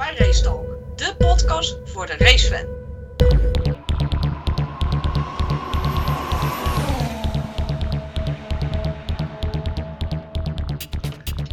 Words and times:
bij 0.00 0.14
Racetalk, 0.16 0.96
de 0.96 1.14
podcast 1.18 1.78
voor 1.84 2.06
de 2.06 2.16
racefan. 2.16 2.66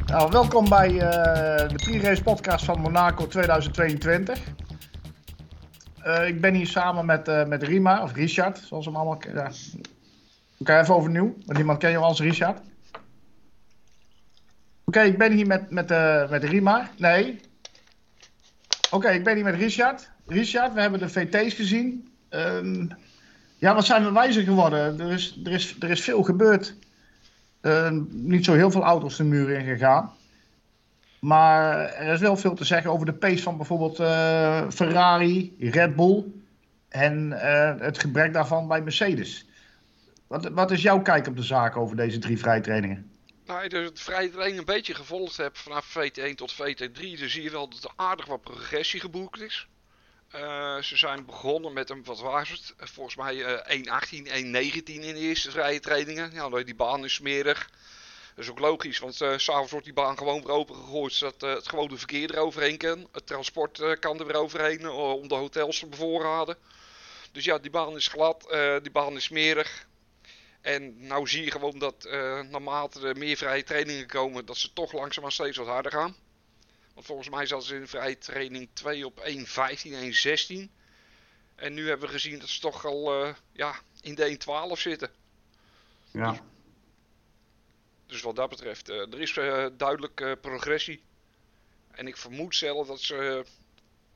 Nou, 0.05 0.31
welkom 0.31 0.69
bij 0.69 0.89
uh, 0.91 0.99
de 1.69 1.75
pre-race 1.75 2.23
podcast 2.23 2.65
van 2.65 2.79
Monaco 2.81 3.27
2022. 3.27 4.39
Uh, 6.05 6.27
ik 6.27 6.41
ben 6.41 6.53
hier 6.53 6.67
samen 6.67 7.05
met, 7.05 7.27
uh, 7.27 7.45
met 7.45 7.63
Rima, 7.63 8.03
of 8.03 8.13
Richard, 8.13 8.57
zoals 8.57 8.85
we 8.85 8.91
hem 8.91 8.99
allemaal 8.99 9.19
kennen. 9.19 9.51
Oké, 10.57 10.79
even 10.79 10.95
overnieuw, 10.95 11.35
want 11.45 11.59
iemand 11.59 11.79
ken 11.79 11.91
je 11.91 11.97
als 11.97 12.19
Richard. 12.19 12.61
Oké, 14.85 15.01
ik 15.01 15.17
ben 15.17 15.31
hier 15.31 15.47
met, 15.47 15.71
met, 15.71 15.89
met 16.29 16.43
Rima. 16.43 16.89
Nee. 16.97 17.46
Oké, 18.91 19.09
ik 19.09 19.23
ben 19.23 19.35
hier 19.35 19.43
met 19.43 19.55
Richard. 19.55 20.09
Richard, 20.25 20.73
we 20.73 20.81
hebben 20.81 20.99
de 20.99 21.09
VT's 21.09 21.53
gezien. 21.53 22.11
Um, 22.29 22.89
ja, 23.57 23.75
wat 23.75 23.85
zijn 23.85 24.03
we 24.03 24.11
wijzer 24.11 24.43
geworden? 24.43 24.99
Er 24.99 25.11
is, 25.11 25.39
er 25.43 25.51
is, 25.51 25.75
er 25.79 25.89
is 25.89 26.01
veel 26.01 26.23
gebeurd. 26.23 26.75
Uh, 27.61 27.89
niet 28.09 28.45
zo 28.45 28.53
heel 28.53 28.71
veel 28.71 28.83
auto's 28.83 29.17
de 29.17 29.23
muur 29.23 29.49
in 29.49 29.65
gegaan. 29.65 30.11
Maar 31.19 31.79
er 31.79 32.13
is 32.13 32.19
wel 32.19 32.37
veel 32.37 32.55
te 32.55 32.65
zeggen 32.65 32.91
over 32.91 33.05
de 33.05 33.13
pace 33.13 33.43
van 33.43 33.57
bijvoorbeeld 33.57 33.99
uh, 33.99 34.69
Ferrari, 34.69 35.55
Red 35.59 35.95
Bull 35.95 36.23
en 36.89 37.29
uh, 37.31 37.73
het 37.79 37.99
gebrek 37.99 38.33
daarvan 38.33 38.67
bij 38.67 38.81
Mercedes. 38.81 39.45
Wat, 40.27 40.49
wat 40.49 40.71
is 40.71 40.81
jouw 40.81 41.01
kijk 41.01 41.27
op 41.27 41.35
de 41.35 41.43
zaak 41.43 41.77
over 41.77 41.95
deze 41.95 42.19
drie 42.19 42.37
vrijtrainingen? 42.37 43.11
Nou, 43.47 43.63
je 43.63 43.69
de 43.69 43.91
vrije 43.93 44.29
training 44.29 44.57
een 44.57 44.65
beetje 44.65 44.95
gevolgd 44.95 45.37
hebt 45.37 45.59
vanaf 45.59 45.97
VT1 45.97 46.35
tot 46.35 46.53
VT3, 46.53 47.19
dan 47.19 47.29
zie 47.29 47.43
je 47.43 47.49
wel 47.49 47.69
dat 47.69 47.83
er 47.83 47.91
aardig 47.95 48.25
wat 48.25 48.41
progressie 48.41 48.99
geboekt 48.99 49.41
is. 49.41 49.67
Uh, 50.35 50.81
ze 50.81 50.97
zijn 50.97 51.25
begonnen 51.25 51.73
met 51.73 51.89
een, 51.89 52.03
wat 52.03 52.19
was 52.19 52.49
het? 52.49 52.73
Volgens 52.77 53.15
mij 53.15 53.35
uh, 53.35 53.77
1.18, 53.77 54.27
1.19 54.27 54.83
in 54.83 55.01
de 55.01 55.15
eerste 55.15 55.51
vrije 55.51 55.79
trainingen. 55.79 56.31
Ja, 56.33 56.49
die 56.49 56.75
baan 56.75 57.03
is 57.03 57.13
smerig. 57.13 57.69
Dat 58.35 58.45
is 58.45 58.49
ook 58.49 58.59
logisch, 58.59 58.99
want 58.99 59.21
uh, 59.21 59.37
s'avonds 59.37 59.71
wordt 59.71 59.85
die 59.85 59.95
baan 59.95 60.17
gewoon 60.17 60.41
weer 60.43 60.51
opengegooid, 60.51 61.13
zodat 61.13 61.43
uh, 61.43 61.53
het 61.53 61.69
gewone 61.69 61.97
verkeer 61.97 62.33
eroverheen 62.33 62.77
kan. 62.77 63.07
Het 63.11 63.27
transport 63.27 63.99
kan 63.99 64.19
er 64.19 64.25
weer 64.25 64.35
overheen 64.35 64.89
om 64.89 65.27
de 65.27 65.35
hotels 65.35 65.79
te 65.79 65.87
bevoorraden. 65.87 66.57
Dus 67.31 67.45
ja, 67.45 67.57
die 67.57 67.71
baan 67.71 67.95
is 67.95 68.07
glad, 68.07 68.47
die 68.81 68.91
baan 68.91 69.15
is 69.15 69.23
smerig. 69.23 69.87
En 70.61 71.07
nou 71.07 71.27
zie 71.27 71.43
je 71.43 71.51
gewoon 71.51 71.79
dat 71.79 72.03
naarmate 72.49 73.07
er 73.07 73.17
meer 73.17 73.37
vrije 73.37 73.63
trainingen 73.63 74.07
komen, 74.07 74.45
dat 74.45 74.57
ze 74.57 74.73
toch 74.73 74.91
langzaamaan 74.91 75.31
steeds 75.31 75.57
wat 75.57 75.67
harder 75.67 75.91
gaan. 75.91 76.15
Want 76.93 77.05
volgens 77.05 77.29
mij 77.29 77.45
zat 77.45 77.63
ze 77.63 77.75
in 77.75 77.87
vrije 77.87 78.17
training 78.17 78.69
2 78.73 79.05
op 79.05 79.19
1.15, 79.19 79.31
1.16. 79.33 80.69
En 81.55 81.73
nu 81.73 81.87
hebben 81.87 82.07
we 82.07 82.13
gezien 82.13 82.39
dat 82.39 82.49
ze 82.49 82.59
toch 82.59 82.85
al 82.85 83.35
ja, 83.51 83.75
in 84.01 84.15
de 84.15 84.37
1.12 84.75 84.81
zitten. 84.81 85.11
Ja. 86.11 86.31
Dus, 86.31 86.41
dus 88.05 88.21
wat 88.21 88.35
dat 88.35 88.49
betreft, 88.49 88.89
uh, 88.89 89.13
er 89.13 89.21
is 89.21 89.35
uh, 89.35 89.65
duidelijk 89.77 90.21
uh, 90.21 90.31
progressie. 90.41 91.03
En 91.91 92.07
ik 92.07 92.17
vermoed 92.17 92.55
zelf 92.55 92.87
dat 92.87 93.01
ze 93.01 93.45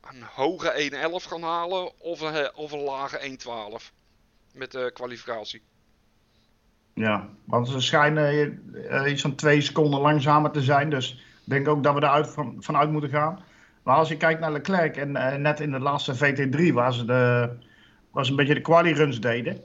een 0.02 0.24
hoge 0.24 0.92
1.11 1.24 1.28
gaan 1.28 1.44
halen 1.44 2.00
of 2.00 2.20
een, 2.20 2.56
of 2.56 2.72
een 2.72 2.80
lage 2.80 3.38
1.12 3.82 3.94
met 4.54 4.72
de 4.72 4.92
kwalificatie. 4.94 5.62
Ja, 6.94 7.28
want 7.46 7.68
ze 7.68 7.82
schijnen 7.82 8.60
iets 9.08 9.22
van 9.22 9.36
twee 9.36 9.62
seconden 9.62 10.00
langzamer 10.00 10.52
te 10.52 10.62
zijn. 10.62 10.90
Dus 10.90 11.12
ik 11.14 11.50
denk 11.50 11.68
ook 11.68 11.84
dat 11.84 11.94
we 11.94 12.02
eruit 12.02 12.28
van, 12.28 12.56
vanuit 12.60 12.92
moeten 12.92 13.10
gaan. 13.10 13.44
Maar 13.84 13.96
als 13.96 14.10
je 14.10 14.18
kijkt 14.18 14.40
naar 14.40 14.52
Leclerc 14.52 14.98
en 14.98 15.42
net 15.42 15.60
in 15.60 15.72
de 15.72 15.80
laatste 15.80 16.16
VT3 16.16 16.74
waar 16.74 16.94
ze, 16.94 17.06
de, 17.06 17.50
ze 18.22 18.30
een 18.30 18.36
beetje 18.36 18.54
de 18.54 18.62
quali 18.62 18.94
runs 18.94 19.20
deden. 19.20 19.64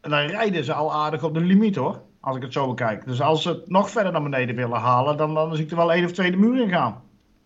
En 0.00 0.10
dan 0.10 0.26
rijden 0.26 0.64
ze 0.64 0.72
al 0.72 0.94
aardig 0.94 1.22
op 1.22 1.34
de 1.34 1.40
limiet 1.40 1.76
hoor. 1.76 2.02
Als 2.20 2.36
ik 2.36 2.42
het 2.42 2.52
zo 2.52 2.68
bekijk. 2.68 3.04
Dus 3.04 3.20
als 3.20 3.42
ze 3.42 3.48
het 3.48 3.68
nog 3.68 3.90
verder 3.90 4.12
naar 4.12 4.22
beneden 4.22 4.56
willen 4.56 4.78
halen, 4.78 5.16
dan, 5.16 5.34
dan 5.34 5.54
zie 5.54 5.64
ik 5.64 5.70
er 5.70 5.76
wel 5.76 5.92
één 5.92 6.04
of 6.04 6.12
twee 6.12 6.30
de 6.30 6.36
muur 6.36 6.60
in 6.60 6.68
gaan. 6.68 7.02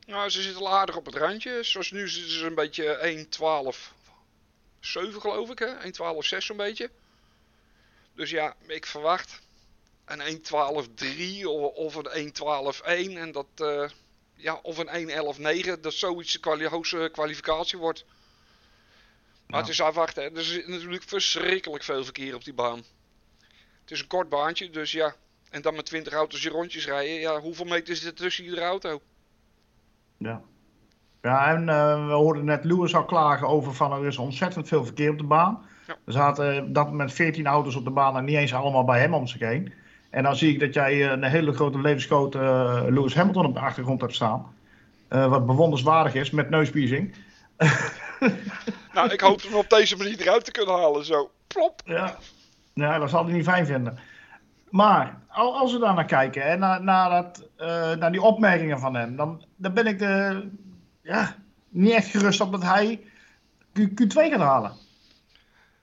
Nou, 0.06 0.31
ze 0.31 0.43
zitten 0.43 0.62
al 0.62 0.72
aardig 0.72 0.97
op 0.97 1.06
het 1.06 1.14
randje. 1.14 1.59
Zoals 1.62 1.91
nu 1.91 2.09
zitten 2.09 2.32
ze 2.32 2.47
een 2.47 2.54
beetje 2.54 3.26
1-12. 3.75 3.94
7 4.81 5.20
geloof 5.20 5.50
ik, 5.50 5.59
hè? 5.59 5.66
1-12 6.14 6.19
6 6.19 6.47
zo'n 6.47 6.56
beetje. 6.56 6.91
Dus 8.15 8.31
ja, 8.31 8.55
ik 8.67 8.87
verwacht 8.87 9.41
een 10.05 10.43
1-12-3 11.43 11.47
of, 11.47 11.75
of 11.75 11.95
een 11.95 12.33
1-12-1. 13.15 13.19
En 13.19 13.33
dat, 13.33 13.47
uh, 13.61 13.89
ja, 14.34 14.59
of 14.62 14.78
een 14.78 15.77
1-11-9. 15.77 15.81
Dat 15.81 15.93
zoiets 15.93 16.33
de 16.33 16.41
kwali 16.41 16.67
hoogste 16.67 17.09
kwalificatie 17.12 17.78
wordt. 17.78 18.05
Maar 19.47 19.61
ja. 19.61 19.67
het 19.67 19.69
is 19.69 19.81
afwachten. 19.81 20.23
Er 20.23 20.39
is 20.39 20.67
natuurlijk 20.67 21.03
verschrikkelijk 21.03 21.84
veel 21.84 22.05
verkeer 22.05 22.34
op 22.34 22.45
die 22.45 22.55
baan. 22.55 22.83
Het 23.81 23.91
is 23.91 24.00
een 24.00 24.06
kort 24.06 24.29
baantje, 24.29 24.71
dus 24.71 24.93
ja. 24.93 25.15
En 25.50 25.62
dan 25.62 25.75
met 25.75 25.87
20 25.87 26.12
auto's 26.12 26.43
je 26.43 26.50
rondjes 26.50 26.87
rijden. 26.87 27.15
Ja, 27.15 27.41
hoeveel 27.41 27.65
meter 27.65 27.97
zit 27.97 28.06
er 28.06 28.15
tussen 28.15 28.44
iedere 28.44 28.62
auto? 28.62 29.00
Ja. 30.17 30.43
Ja, 31.23 31.47
en 31.47 31.69
uh, 31.69 32.06
we 32.06 32.12
hoorden 32.12 32.44
net 32.44 32.65
Lewis 32.65 32.94
al 32.94 33.05
klagen 33.05 33.49
over 33.49 33.75
van 33.75 33.93
er 33.93 34.06
is 34.06 34.17
ontzettend 34.17 34.69
veel 34.69 34.84
verkeer 34.84 35.11
op 35.11 35.19
de 35.19 35.25
baan. 35.25 35.67
Ja. 35.92 35.98
Er 36.06 36.12
zaten 36.12 36.62
op 36.62 36.75
dat 36.75 36.86
moment 36.86 37.12
14 37.12 37.47
auto's 37.47 37.75
op 37.75 37.84
de 37.84 37.91
baan 37.91 38.16
en 38.16 38.25
niet 38.25 38.36
eens 38.36 38.54
allemaal 38.54 38.84
bij 38.84 39.00
hem 39.00 39.14
om 39.14 39.26
zich 39.26 39.41
heen. 39.41 39.72
En 40.10 40.22
dan 40.22 40.36
zie 40.36 40.53
ik 40.53 40.60
dat 40.60 40.75
jij 40.75 41.12
een 41.12 41.25
hele 41.25 41.53
grote 41.53 41.80
levensgrote 41.80 42.38
uh, 42.38 42.82
Lewis 42.88 43.14
Hamilton 43.14 43.47
op 43.47 43.54
de 43.54 43.60
achtergrond 43.60 44.00
hebt 44.00 44.14
staan. 44.14 44.54
Uh, 45.10 45.26
wat 45.26 45.47
bewonderswaardig 45.47 46.14
is 46.14 46.31
met 46.31 46.50
neuspiercing. 46.50 47.14
nou, 48.94 49.12
ik 49.12 49.20
hoop 49.20 49.42
hem 49.42 49.54
op 49.54 49.70
deze 49.70 49.97
manier 49.97 50.20
eruit 50.20 50.44
te 50.44 50.50
kunnen 50.50 50.75
halen. 50.75 51.04
Zo, 51.04 51.31
plop. 51.47 51.82
Ja. 51.84 52.16
Ja, 52.75 52.98
dat 52.98 53.10
zal 53.10 53.25
hij 53.25 53.32
niet 53.32 53.44
fijn 53.44 53.66
vinden. 53.66 53.98
Maar 54.70 55.19
als 55.28 55.72
we 55.72 55.78
daar 55.78 55.94
naar 55.94 56.04
kijken 56.04 56.42
en 56.42 56.58
naar, 56.58 56.82
naar, 56.82 57.10
dat, 57.10 57.48
uh, 57.58 57.92
naar 57.94 58.12
die 58.12 58.22
opmerkingen 58.22 58.78
van 58.78 58.94
hem, 58.94 59.16
dan, 59.16 59.44
dan 59.56 59.72
ben 59.72 59.86
ik 59.86 59.98
de, 59.98 60.48
ja, 61.02 61.34
niet 61.69 61.92
echt 61.92 62.06
gerust 62.06 62.41
op 62.41 62.52
dat 62.52 62.62
hij 62.62 63.00
Q, 63.72 63.78
Q2 63.81 64.12
gaat 64.12 64.41
halen. 64.41 64.72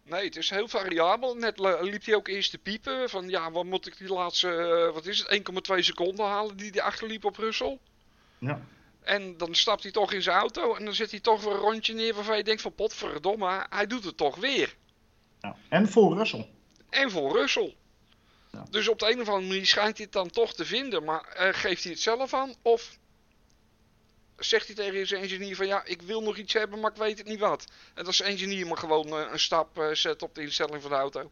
Nee, 0.10 0.26
het 0.26 0.36
is 0.36 0.50
heel 0.50 0.68
variabel. 0.68 1.36
Net 1.36 1.60
liep 1.82 2.06
hij 2.06 2.16
ook 2.16 2.28
eerst 2.28 2.52
te 2.52 2.58
piepen 2.58 3.10
van 3.10 3.30
ja, 3.30 3.52
wat 3.52 3.66
moet 3.66 3.88
ik 3.88 3.98
die 3.98 4.14
laatste, 4.14 4.48
uh, 4.48 4.94
wat 4.94 5.06
is 5.06 5.20
het, 5.28 5.70
1,2 5.72 5.80
seconden 5.80 6.26
halen 6.26 6.58
die 6.58 6.72
hij 6.72 6.82
achterliep 6.82 7.26
op 7.26 7.38
Russell. 7.38 7.80
Ja. 8.38 8.62
En 9.02 9.38
dan 9.38 9.56
stapt 9.56 9.84
hij 9.84 9.92
toch 9.92 10.14
in 10.14 10.22
zijn 10.22 10.38
auto 10.38 10.76
en 10.76 10.86
dan 10.86 10.94
zet 10.94 11.12
hij 11.12 11.20
toch 11.20 11.44
weer 11.44 11.54
een 11.54 11.60
rondje 11.60 11.94
neer 11.94 12.14
waarvan 12.14 12.38
je 12.38 12.44
denkt 12.44 12.62
van 12.62 12.76
potverdomme, 12.76 13.66
hij 13.70 13.88
doet 13.88 14.04
het 14.04 14.18
toch 14.18 14.36
weer. 14.36 14.76
Ja. 15.40 15.56
En 15.70 15.90
voor 15.90 16.18
Russell 16.18 16.50
en 16.90 17.12
voor 17.12 17.38
Russell. 17.38 17.76
Ja. 18.52 18.66
Dus 18.70 18.88
op 18.88 19.00
de 19.00 19.12
een 19.12 19.22
of 19.22 19.28
andere 19.28 19.48
manier 19.48 19.66
schijnt 19.66 19.98
hij 19.98 20.06
het 20.06 20.14
dan 20.14 20.30
toch 20.30 20.54
te 20.54 20.66
vinden. 20.66 21.04
Maar 21.04 21.38
uh, 21.40 21.48
geeft 21.52 21.84
hij 21.84 21.92
het 21.92 22.02
zelf 22.02 22.34
aan? 22.34 22.54
Of 22.62 22.99
zegt 24.40 24.66
hij 24.66 24.76
tegen 24.76 25.08
zijn 25.08 25.22
engineer 25.22 25.56
van 25.56 25.68
ja, 25.68 25.82
ik 25.86 26.02
wil 26.02 26.22
nog 26.22 26.38
iets 26.38 26.54
hebben, 26.54 26.80
maar 26.80 26.92
ik 26.92 26.98
weet 26.98 27.18
het 27.18 27.28
niet 27.28 27.40
wat. 27.40 27.66
En 27.94 28.14
zijn 28.14 28.32
engineer 28.32 28.68
maar 28.68 28.78
gewoon 28.78 29.08
uh, 29.08 29.20
een 29.32 29.40
stap 29.40 29.78
uh, 29.78 29.86
zet 29.92 30.22
op 30.22 30.36
de 30.36 30.42
instelling 30.42 30.82
van 30.82 30.92
de 30.92 30.98
auto. 30.98 31.32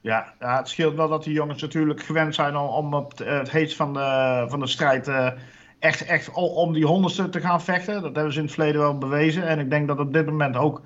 Ja, 0.00 0.34
ja, 0.40 0.56
het 0.56 0.68
scheelt 0.68 0.94
wel 0.94 1.08
dat 1.08 1.24
die 1.24 1.32
jongens 1.32 1.62
natuurlijk 1.62 2.02
gewend 2.02 2.34
zijn 2.34 2.56
om, 2.56 2.68
om 2.68 2.94
op 2.94 3.18
het 3.18 3.50
heet 3.50 3.74
van 3.74 3.92
de, 3.92 4.44
van 4.48 4.60
de 4.60 4.66
strijd 4.66 5.08
echt, 5.78 6.04
echt 6.04 6.30
om 6.32 6.72
die 6.72 6.86
honderdste 6.86 7.28
te 7.28 7.40
gaan 7.40 7.62
vechten. 7.62 8.02
Dat 8.02 8.14
hebben 8.14 8.32
ze 8.32 8.38
in 8.38 8.44
het 8.44 8.54
verleden 8.54 8.80
wel 8.80 8.98
bewezen. 8.98 9.46
En 9.46 9.58
ik 9.58 9.70
denk 9.70 9.88
dat 9.88 9.98
op 9.98 10.12
dit 10.12 10.26
moment 10.26 10.56
ook 10.56 10.82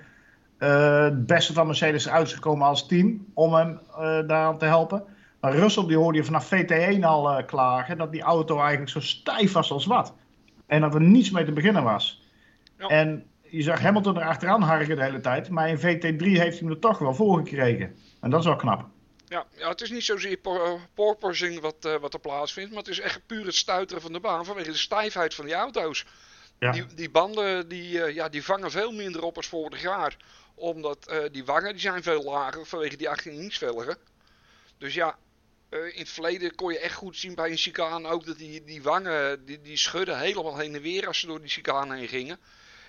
het 0.59 1.27
beste 1.27 1.53
van 1.53 1.67
Mercedes 1.67 2.07
is 2.07 2.33
gekomen 2.33 2.67
als 2.67 2.87
team 2.87 3.27
om 3.35 3.55
hem 3.55 3.81
uh, 3.91 3.97
daaraan 3.99 4.59
te 4.59 4.65
helpen. 4.65 5.05
Maar 5.41 5.55
Russell 5.55 5.87
die 5.87 5.97
hoorde 5.97 6.19
je 6.19 6.25
vanaf 6.25 6.51
VT1 6.55 7.01
al 7.01 7.45
klagen 7.45 7.99
dat 7.99 8.13
die 8.13 8.23
auto 8.23 8.59
eigenlijk 8.59 8.91
zo 8.91 9.01
stijf 9.01 9.53
was 9.53 9.71
als 9.71 9.87
wat. 9.87 10.15
En 10.67 10.81
dat 10.81 10.95
er 10.95 11.01
niets 11.01 11.31
mee 11.31 11.45
te 11.45 11.53
beginnen 11.53 11.83
was. 11.83 12.23
Ja. 12.79 12.87
En 12.87 13.31
je 13.43 13.63
zag 13.63 13.81
Hamilton 13.81 14.17
er 14.17 14.27
achteraan 14.27 14.63
harken 14.63 14.97
de 14.97 15.03
hele 15.03 15.21
tijd. 15.21 15.49
Maar 15.49 15.69
in 15.69 15.79
VT3 15.79 15.83
heeft 16.19 16.37
hij 16.37 16.59
hem 16.59 16.71
er 16.71 16.79
toch 16.79 16.99
wel 16.99 17.15
voor 17.15 17.39
gekregen. 17.39 17.97
En 18.21 18.31
dat 18.31 18.41
is 18.41 18.47
wel 18.47 18.57
knap. 18.57 18.87
Ja, 19.27 19.47
ja 19.57 19.69
het 19.69 19.81
is 19.81 19.91
niet 19.91 20.05
zozeer 20.05 20.39
porpoising 20.95 21.61
wat, 21.61 21.99
wat 22.01 22.15
er 22.15 22.21
plaatsvindt. 22.21 22.71
Maar 22.71 22.79
het 22.79 22.89
is 22.89 23.01
echt 23.01 23.27
puur 23.27 23.45
het 23.45 23.55
stuiteren 23.55 24.03
van 24.03 24.13
de 24.13 24.21
baan 24.21 24.45
vanwege 24.45 24.71
de 24.71 24.77
stijfheid 24.77 25.35
van 25.35 25.45
die 25.45 25.55
auto's. 25.55 26.07
Ja. 26.59 26.73
Die, 26.73 26.85
die, 26.95 27.11
banden 27.11 27.69
die, 27.69 28.15
ja, 28.15 28.29
die 28.29 28.45
vangen 28.45 28.71
veel 28.71 28.93
minder 28.93 29.23
op 29.23 29.37
als 29.37 29.47
vorig 29.47 29.83
jaar 29.83 30.17
omdat 30.55 31.11
uh, 31.11 31.19
die 31.33 31.45
wangen 31.45 31.73
die 31.73 31.81
zijn 31.81 32.03
veel 32.03 32.23
lager 32.23 32.67
vanwege 32.67 32.97
die 32.97 33.09
18 33.09 33.33
inch 33.33 33.55
velgen. 33.55 33.97
Dus 34.79 34.95
ja, 34.95 35.17
in 35.75 35.99
het 35.99 36.09
verleden 36.09 36.55
kon 36.55 36.73
je 36.73 36.79
echt 36.79 36.95
goed 36.95 37.17
zien 37.17 37.35
bij 37.35 37.51
een 37.51 37.57
chicane 37.57 38.09
ook 38.09 38.27
dat 38.27 38.39
die, 38.39 38.65
die 38.65 38.83
wangen 38.83 39.45
die, 39.45 39.61
die 39.61 39.77
schudden 39.77 40.19
helemaal 40.19 40.59
heen 40.59 40.75
en 40.75 40.83
weer 40.83 41.07
als 41.07 41.19
ze 41.19 41.27
door 41.27 41.41
die 41.41 41.49
chicane 41.49 41.97
heen 41.97 42.09
gingen. 42.09 42.39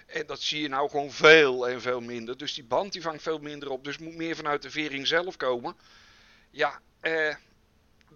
En 0.05 0.25
dat 0.25 0.41
zie 0.41 0.61
je 0.61 0.67
nou 0.67 0.89
gewoon 0.89 1.11
veel 1.11 1.67
en 1.67 1.81
veel 1.81 2.01
minder. 2.01 2.37
Dus 2.37 2.53
die 2.53 2.63
band 2.63 2.93
die 2.93 3.01
vangt 3.01 3.21
veel 3.21 3.39
minder 3.39 3.69
op. 3.69 3.83
Dus 3.83 3.97
moet 3.97 4.15
meer 4.15 4.35
vanuit 4.35 4.61
de 4.61 4.69
vering 4.69 5.07
zelf 5.07 5.37
komen. 5.37 5.75
Ja, 6.51 6.79
eh, 6.99 7.35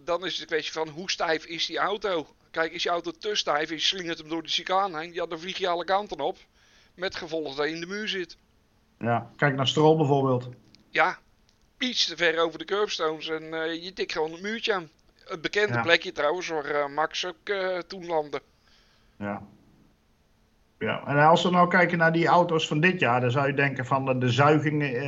dan 0.04 0.26
is 0.26 0.32
het 0.32 0.42
een 0.42 0.48
kwestie 0.48 0.74
van 0.74 0.90
hoe 0.90 1.12
stijf 1.12 1.46
is 1.46 1.66
die 1.66 1.78
auto. 1.78 2.28
Kijk, 2.52 2.72
is 2.72 2.84
je 2.84 2.90
auto 2.90 3.12
te 3.12 3.36
stijf 3.36 3.70
en 3.70 3.76
je 3.76 3.82
slingert 3.82 4.18
hem 4.18 4.30
door 4.30 4.44
de 4.44 4.50
chicane 4.50 5.00
heen. 5.00 5.14
Ja, 5.14 5.26
dan 5.26 5.40
vlieg 5.40 5.58
je 5.58 5.68
alle 5.68 5.86
kanten 5.86 6.20
op. 6.20 6.38
Met 6.96 7.16
gevolg 7.16 7.56
dat 7.56 7.66
je 7.66 7.74
in 7.74 7.80
de 7.80 7.88
muur 7.88 8.08
zit. 8.08 8.38
Ja, 9.00 9.32
kijk 9.36 9.56
naar 9.56 9.68
Stroll 9.68 9.98
bijvoorbeeld. 9.98 10.50
Ja, 10.90 11.20
iets 11.80 12.06
te 12.06 12.18
ver 12.18 12.40
over 12.40 12.60
de 12.60 12.66
curbstones 12.66 13.30
en 13.30 13.54
eh, 13.54 13.84
je 13.84 13.94
tikt 13.94 14.12
gewoon 14.12 14.32
het 14.32 14.42
muurtje 14.42 14.74
aan. 14.74 14.90
Het 15.26 15.42
bekende 15.42 15.74
Ja. 15.74 15.82
plekje 15.82 16.12
trouwens 16.12 16.48
waar 16.48 16.66
eh, 16.66 16.88
Max 16.96 17.26
ook 17.26 17.50
eh, 17.50 17.78
toen 17.78 18.06
landde. 18.06 18.42
Ja. 19.18 19.42
Ja, 20.80 21.04
en 21.08 21.18
als 21.18 21.44
we 21.44 21.50
nou 21.50 21.70
kijken 21.70 21.98
naar 21.98 22.12
die 22.12 22.28
auto's 22.28 22.68
van 22.68 22.80
dit 22.80 23.00
jaar, 23.00 23.22
dan 23.22 23.32
zou 23.32 23.48
je 23.48 23.54
denken 23.54 23.86
van 23.86 24.06
de, 24.06 24.18
de 24.18 24.30
zuiging, 24.30 25.02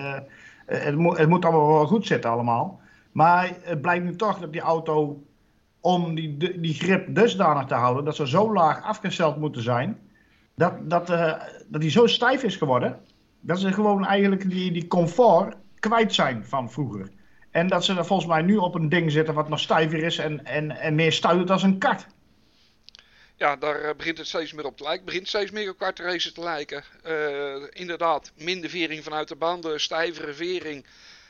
het, 0.65 0.95
moet, 0.95 1.17
het 1.17 1.29
moet 1.29 1.45
allemaal 1.45 1.67
wel 1.67 1.87
goed 1.87 2.07
zitten 2.07 2.29
allemaal. 2.29 2.81
Maar 3.11 3.57
het 3.61 3.81
blijkt 3.81 4.03
nu 4.05 4.15
toch 4.15 4.39
dat 4.39 4.51
die 4.51 4.61
auto, 4.61 5.23
om 5.79 6.15
die, 6.15 6.37
die 6.37 6.59
die 6.59 6.73
grip 6.73 7.15
dusdanig 7.15 7.65
te 7.65 7.73
houden, 7.73 8.05
dat 8.05 8.15
ze 8.15 8.27
zo 8.27 8.53
laag 8.53 8.83
afgesteld 8.83 9.37
moeten 9.37 9.61
zijn, 9.61 9.99
dat, 10.55 10.89
dat, 10.89 11.07
dat 11.67 11.81
die 11.81 11.89
zo 11.89 12.07
stijf 12.07 12.43
is 12.43 12.55
geworden, 12.55 12.99
dat 13.39 13.59
ze 13.59 13.73
gewoon 13.73 14.05
eigenlijk 14.05 14.49
die, 14.49 14.71
die 14.71 14.87
comfort 14.87 15.55
kwijt 15.81 16.13
zijn 16.13 16.45
van 16.45 16.71
vroeger. 16.71 17.09
En 17.51 17.67
dat 17.67 17.85
ze 17.85 17.95
er 17.95 18.05
volgens 18.05 18.29
mij 18.29 18.41
nu 18.41 18.57
op 18.57 18.75
een 18.75 18.89
ding 18.89 19.11
zitten 19.11 19.33
wat 19.33 19.49
nog 19.49 19.59
stijver 19.59 20.03
is 20.03 20.17
en, 20.17 20.45
en, 20.45 20.71
en 20.71 20.95
meer 20.95 21.11
stuitend 21.11 21.49
als 21.49 21.63
een 21.63 21.77
kart. 21.77 22.07
Ja, 23.35 23.55
daar 23.55 23.81
eh, 23.81 23.95
begint 23.95 24.17
het 24.17 24.27
steeds 24.27 24.53
meer 24.53 24.65
op 24.65 24.77
te 24.77 24.83
lijken. 24.83 25.05
begint 25.05 25.27
steeds 25.27 25.51
meer 25.51 25.69
op 25.69 25.77
kartracen 25.77 26.33
te 26.33 26.41
lijken. 26.41 26.83
Eh, 27.03 27.63
inderdaad, 27.69 28.31
minder 28.35 28.69
vering 28.69 29.03
vanuit 29.03 29.27
de 29.27 29.35
banden, 29.35 29.79
stijvere 29.79 30.33
vering. 30.33 30.85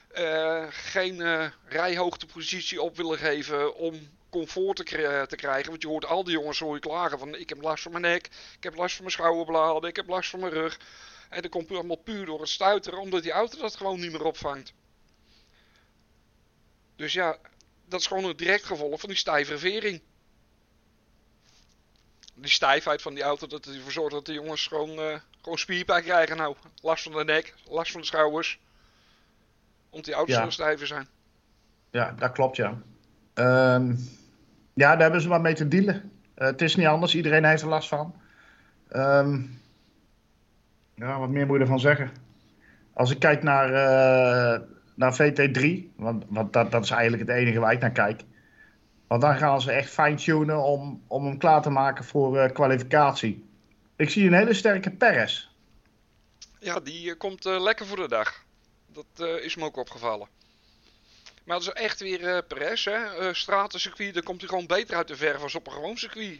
Eh, 0.07 0.63
geen 0.69 1.51
rijhoogtepositie 1.65 2.81
op 2.81 2.97
willen 2.97 3.17
geven 3.17 3.75
om 3.75 3.95
comfort 4.29 4.75
te, 4.75 5.25
te 5.27 5.35
krijgen. 5.35 5.69
Want 5.69 5.81
je 5.81 5.87
hoort 5.87 6.05
al 6.05 6.23
die 6.23 6.33
jongens 6.33 6.59
hoor 6.59 6.79
klagen 6.79 7.19
van 7.19 7.35
ik 7.35 7.49
heb 7.49 7.61
last 7.61 7.83
van 7.83 7.91
mijn 7.91 8.03
nek, 8.03 8.25
ik 8.57 8.63
heb 8.63 8.75
last 8.75 8.95
van 8.95 9.03
mijn 9.03 9.15
schouderbladen, 9.15 9.89
ik 9.89 9.95
heb 9.95 10.07
last 10.07 10.29
van 10.29 10.39
mijn 10.39 10.51
rug. 10.51 10.79
En 11.31 11.41
dat 11.41 11.51
komt 11.51 11.71
allemaal 11.71 11.95
puur 11.95 12.25
door 12.25 12.39
het 12.39 12.49
stuiteren, 12.49 12.99
omdat 12.99 13.23
die 13.23 13.31
auto 13.31 13.57
dat 13.59 13.75
gewoon 13.75 13.99
niet 13.99 14.11
meer 14.11 14.25
opvangt. 14.25 14.73
Dus 16.95 17.13
ja, 17.13 17.37
dat 17.85 17.99
is 17.99 18.07
gewoon 18.07 18.23
een 18.23 18.35
direct 18.37 18.63
gevolg 18.63 18.99
van 18.99 19.09
die 19.09 19.17
stijvere 19.17 19.57
vering 19.57 20.01
die 22.41 22.51
stijfheid 22.51 23.01
van 23.01 23.13
die 23.13 23.23
auto, 23.23 23.47
dat 23.47 23.65
ervoor 23.65 23.91
zorgt 23.91 24.11
dat 24.11 24.25
de 24.25 24.33
jongens 24.33 24.67
gewoon, 24.67 24.89
eh, 24.89 25.19
gewoon 25.41 25.57
spierpijn 25.57 26.03
krijgen. 26.03 26.37
Nou, 26.37 26.55
last 26.81 27.03
van 27.03 27.11
de 27.11 27.23
nek, 27.23 27.53
last 27.69 27.91
van 27.91 28.01
de 28.01 28.07
schouders. 28.07 28.59
Omdat 29.89 30.05
die 30.05 30.13
auto's 30.13 30.35
Ja. 30.35 30.43
zo 30.43 30.49
stijver 30.49 30.87
zijn. 30.87 31.07
Ja, 31.91 32.11
dat 32.11 32.31
klopt, 32.31 32.55
ja. 32.55 32.81
Ehm, 33.33 33.95
ja, 34.73 34.91
daar 34.91 35.01
hebben 35.01 35.21
ze 35.21 35.27
maar 35.27 35.41
mee 35.41 35.53
te 35.53 35.67
dealen. 35.67 36.11
Eh, 36.33 36.47
het 36.47 36.61
is 36.61 36.75
niet 36.75 36.87
anders, 36.87 37.15
iedereen 37.15 37.45
heeft 37.45 37.61
er 37.61 37.67
last 37.67 37.87
van. 37.87 38.15
Ehm, 38.89 39.41
ja, 41.07 41.19
wat 41.19 41.29
meer 41.29 41.45
moet 41.45 41.55
je 41.55 41.61
ervan 41.61 41.79
zeggen? 41.79 42.11
Als 42.93 43.11
ik 43.11 43.19
kijk 43.19 43.43
naar, 43.43 43.73
eh, 43.73 44.61
naar 44.95 45.15
VT3, 45.15 45.91
want, 45.95 46.23
want 46.27 46.53
dat, 46.53 46.71
dat 46.71 46.83
is 46.83 46.89
eigenlijk 46.89 47.27
het 47.27 47.37
enige 47.37 47.59
waar 47.59 47.73
ik 47.73 47.79
naar 47.79 47.91
kijk. 47.91 48.21
Want 49.07 49.21
dan 49.21 49.37
gaan 49.37 49.61
ze 49.61 49.71
echt 49.71 49.89
fine-tunen 49.89 50.63
om, 50.63 51.03
om 51.07 51.25
hem 51.25 51.37
klaar 51.37 51.61
te 51.61 51.69
maken 51.69 52.05
voor 52.05 52.37
eh, 52.37 52.53
kwalificatie. 52.53 53.45
Ik 53.95 54.09
zie 54.09 54.27
een 54.27 54.33
hele 54.33 54.53
sterke 54.53 54.91
Perez. 54.91 55.47
Ja, 56.59 56.79
die 56.79 57.09
eh, 57.09 57.17
komt 57.17 57.43
lekker 57.43 57.85
voor 57.85 57.97
de 57.97 58.07
dag. 58.07 58.43
Dat 58.87 59.41
is 59.41 59.55
me 59.55 59.63
ook 59.63 59.77
opgevallen. 59.77 60.27
Maar 61.43 61.59
dat 61.59 61.67
is 61.67 61.81
echt 61.81 61.99
weer 61.99 62.43
Perez, 62.43 62.85
hè. 62.85 63.33
Stratencircuit, 63.33 64.13
daar 64.13 64.23
komt 64.23 64.39
hij 64.39 64.49
gewoon 64.49 64.67
beter 64.67 64.95
uit 64.95 65.07
de 65.07 65.15
verf 65.15 65.41
als 65.41 65.55
op 65.55 65.67
een 65.67 65.73
gewoon 65.73 65.97
circuit. 65.97 66.39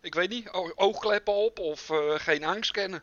Eh, 0.00 0.06
ik 0.06 0.14
weet 0.14 0.30
niet, 0.30 0.50
oogkleppen 0.74 1.34
op 1.34 1.58
of 1.58 1.90
eh, 1.90 1.98
geen 2.16 2.44
angst 2.44 2.70
kennen. 2.70 3.02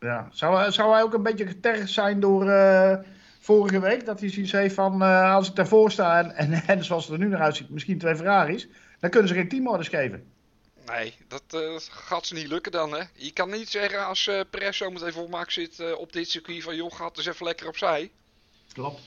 Ja. 0.00 0.28
Zou, 0.32 0.72
zou 0.72 0.92
hij 0.92 1.02
ook 1.02 1.14
een 1.14 1.22
beetje 1.22 1.46
getergd 1.46 1.90
zijn 1.90 2.20
door 2.20 2.48
eh, 2.48 2.98
vorige 3.40 3.80
week? 3.80 4.06
Dat 4.06 4.20
hij 4.20 4.30
zoiets 4.30 4.52
heeft 4.52 4.74
van, 4.74 5.02
eh, 5.02 5.34
als 5.34 5.48
ik 5.48 5.54
daarvoor 5.54 5.90
sta 5.90 6.18
en, 6.18 6.30
en, 6.36 6.52
en 6.66 6.84
zoals 6.84 7.04
het 7.04 7.12
er 7.12 7.18
nu 7.18 7.28
naar 7.28 7.40
uitziet, 7.40 7.70
misschien 7.70 7.98
twee 7.98 8.16
Ferraris, 8.16 8.68
dan 9.00 9.10
kunnen 9.10 9.28
ze 9.28 9.34
geen 9.34 9.48
teamorders 9.48 9.88
geven. 9.88 10.32
Nee, 10.86 11.14
dat 11.28 11.42
eh, 11.48 11.76
gaat 11.78 12.26
ze 12.26 12.34
niet 12.34 12.46
lukken 12.46 12.72
dan, 12.72 12.92
hè. 12.92 13.02
Je 13.14 13.32
kan 13.32 13.50
niet 13.50 13.68
zeggen 13.68 14.06
als 14.06 14.26
eh 14.26 14.40
Perez 14.50 14.76
zometeen 14.76 15.12
voor 15.12 15.28
Max 15.28 15.54
zit 15.54 15.80
eh, 15.80 15.98
op 15.98 16.12
dit 16.12 16.28
circuit 16.28 16.62
van... 16.62 16.76
joh, 16.76 16.92
gaat 16.92 17.16
eens 17.16 17.26
even 17.26 17.46
lekker 17.46 17.68
opzij. 17.68 18.10
Klopt. 18.72 19.00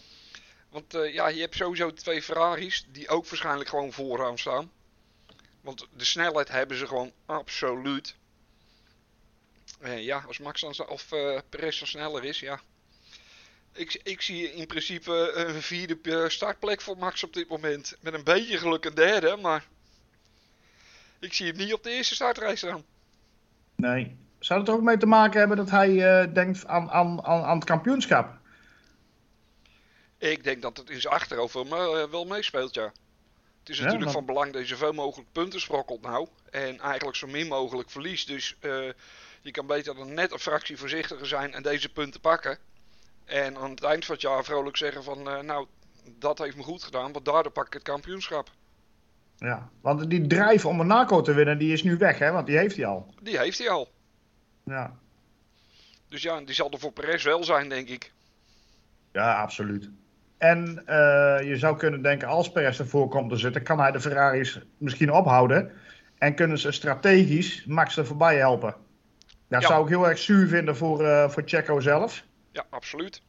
Want 0.70 0.94
eh, 0.94 1.14
ja, 1.14 1.28
je 1.28 1.42
hebt 1.42 1.56
sowieso 1.56 1.94
twee 1.94 2.22
Ferraris 2.22 2.88
die 2.92 3.10
ook 3.10 3.28
waarschijnlijk 3.28 3.70
gewoon 3.70 3.92
vooraan 3.92 4.38
staan. 4.38 4.72
Want 5.66 5.88
de 5.94 6.06
snelheid 6.06 6.50
hebben 6.50 6.78
ze 6.78 6.88
gewoon 6.88 7.12
absoluut. 7.26 8.16
Eh, 9.80 10.04
ja, 10.04 10.24
als 10.28 10.40
Max 10.40 10.62
dan, 10.62 10.88
of 10.88 11.12
eh 11.12 11.40
Perez 11.50 11.80
dan 11.80 11.88
sneller 11.88 12.24
is, 12.24 12.40
ja. 12.40 12.60
Ik, 13.74 14.00
ik 14.04 14.22
zie 14.22 14.54
in 14.54 14.68
principe 14.68 15.32
een 15.36 15.62
vierde 15.62 16.00
eh, 16.02 16.30
startplek 16.30 16.82
voor 16.82 16.98
Max 16.98 17.24
op 17.24 17.34
dit 17.34 17.50
moment. 17.50 17.98
Met 18.00 18.14
een 18.14 18.24
beetje 18.24 18.58
geluk 18.58 18.86
een 18.86 18.94
derde, 18.94 19.38
maar... 19.42 19.66
Ik 21.20 21.34
zie 21.34 21.48
hem 21.48 21.58
niet 21.58 21.74
op 21.74 21.84
de 21.84 21.90
eerste 21.90 22.16
startrij 22.16 22.56
staan. 22.56 22.84
Nee. 23.76 24.16
Zou 24.40 24.60
het 24.60 24.70
er 24.70 24.76
ook 24.76 24.82
mee 24.82 24.98
te 24.98 25.06
maken 25.06 25.40
hebben 25.40 25.58
dat 25.58 25.70
hij 25.70 26.22
eh, 26.22 26.34
denkt 26.34 26.66
aan, 26.68 26.92
aan, 26.92 27.24
aan, 27.24 27.44
aan 27.44 27.56
het 27.56 27.66
kampioenschap? 27.66 28.38
Ik 30.18 30.44
denk 30.44 30.62
dat 30.62 30.78
het 30.78 30.90
in 30.90 31.02
zijn 31.02 31.14
achterhoofd 31.14 31.54
wel, 31.54 31.98
eh, 31.98 32.10
wel 32.10 32.26
meespeelt, 32.26 32.74
ja. 32.74 32.92
Het 33.66 33.74
is 33.74 33.80
Ja, 33.80 33.84
natuurlijk 33.86 34.12
maar- 34.12 34.24
van 34.24 34.34
belang 34.34 34.54
dat 34.54 34.62
je 34.62 34.68
zoveel 34.68 34.94
mogelijk 34.94 35.32
punten 35.32 35.60
sprokkelt 35.62 36.02
nou. 36.02 36.28
En 36.52 36.80
eigenlijk 36.80 37.18
zo 37.18 37.28
min 37.28 37.48
mogelijk 37.48 37.90
verliest. 37.90 38.28
Dus 38.28 38.56
eh, 38.60 38.90
je 39.42 39.52
kan 39.52 39.68
beter 39.68 39.96
dan 39.96 40.14
net 40.14 40.32
een 40.32 40.40
fractie 40.40 40.78
voorzichtiger 40.78 41.28
zijn 41.28 41.54
en 41.54 41.64
deze 41.64 41.90
punten 41.90 42.22
pakken. 42.22 42.58
En 43.26 43.58
aan 43.58 43.70
het 43.70 43.84
eind 43.84 44.06
van 44.06 44.14
het 44.16 44.24
jaar 44.24 44.44
vrolijk 44.44 44.78
zeggen 44.78 45.04
van... 45.04 45.30
eh, 45.30 45.40
nou, 45.40 45.68
dat 46.18 46.38
heeft 46.38 46.56
me 46.56 46.64
goed 46.64 46.84
gedaan, 46.84 47.12
want 47.12 47.26
daardoor 47.26 47.52
pak 47.52 47.66
ik 47.68 47.74
het 47.74 47.82
kampioenschap. 47.84 48.50
Ja. 49.38 49.70
Want 49.82 50.10
die 50.10 50.28
drijf 50.28 50.66
om 50.66 50.76
Monaco 50.76 51.22
te 51.22 51.34
winnen, 51.34 51.58
die 51.58 51.74
is 51.74 51.84
nu 51.84 51.98
weg, 51.98 52.18
hè? 52.20 52.32
Want 52.32 52.48
die 52.48 52.58
heeft 52.58 52.76
hij 52.76 52.86
al. 52.86 53.14
Die 53.22 53.38
heeft 53.38 53.58
hij 53.58 53.70
al. 53.70 53.92
Ja. 54.64 54.98
Dus 56.10 56.22
ja, 56.22 56.42
die 56.42 56.56
zal 56.56 56.72
er 56.72 56.80
voor 56.80 56.92
Perez 56.92 57.24
wel 57.24 57.44
zijn, 57.44 57.70
denk 57.70 57.88
ik. 57.88 58.12
Ja, 59.12 59.42
absoluut. 59.42 59.90
En 60.50 60.82
eh, 60.86 61.48
je 61.48 61.58
zou 61.58 61.78
kunnen 61.78 62.02
denken, 62.02 62.28
als 62.28 62.52
Perez 62.52 62.80
ervoor 62.80 63.08
komt 63.08 63.30
te 63.30 63.38
zitten, 63.38 63.64
kan 63.64 63.80
hij 63.80 63.92
de 63.92 64.00
Ferraris 64.00 64.60
misschien 64.78 65.12
ophouden. 65.12 65.72
En 66.18 66.36
kunnen 66.36 66.58
ze 66.58 66.72
strategisch 66.72 67.66
Max 67.66 67.98
er 67.98 68.06
voorbij 68.06 68.38
helpen. 68.38 68.76
Dat 69.50 69.62
Ja. 69.62 69.68
zou 69.68 69.84
ik 69.84 69.90
heel 69.90 70.08
erg 70.08 70.18
zuur 70.18 70.48
vinden 70.48 70.76
voor, 70.76 71.06
eh 71.06 71.30
voor 71.30 71.44
Checo 71.46 71.80
zelf. 71.80 72.24
Ja, 72.52 72.66
absoluut. 72.70 73.22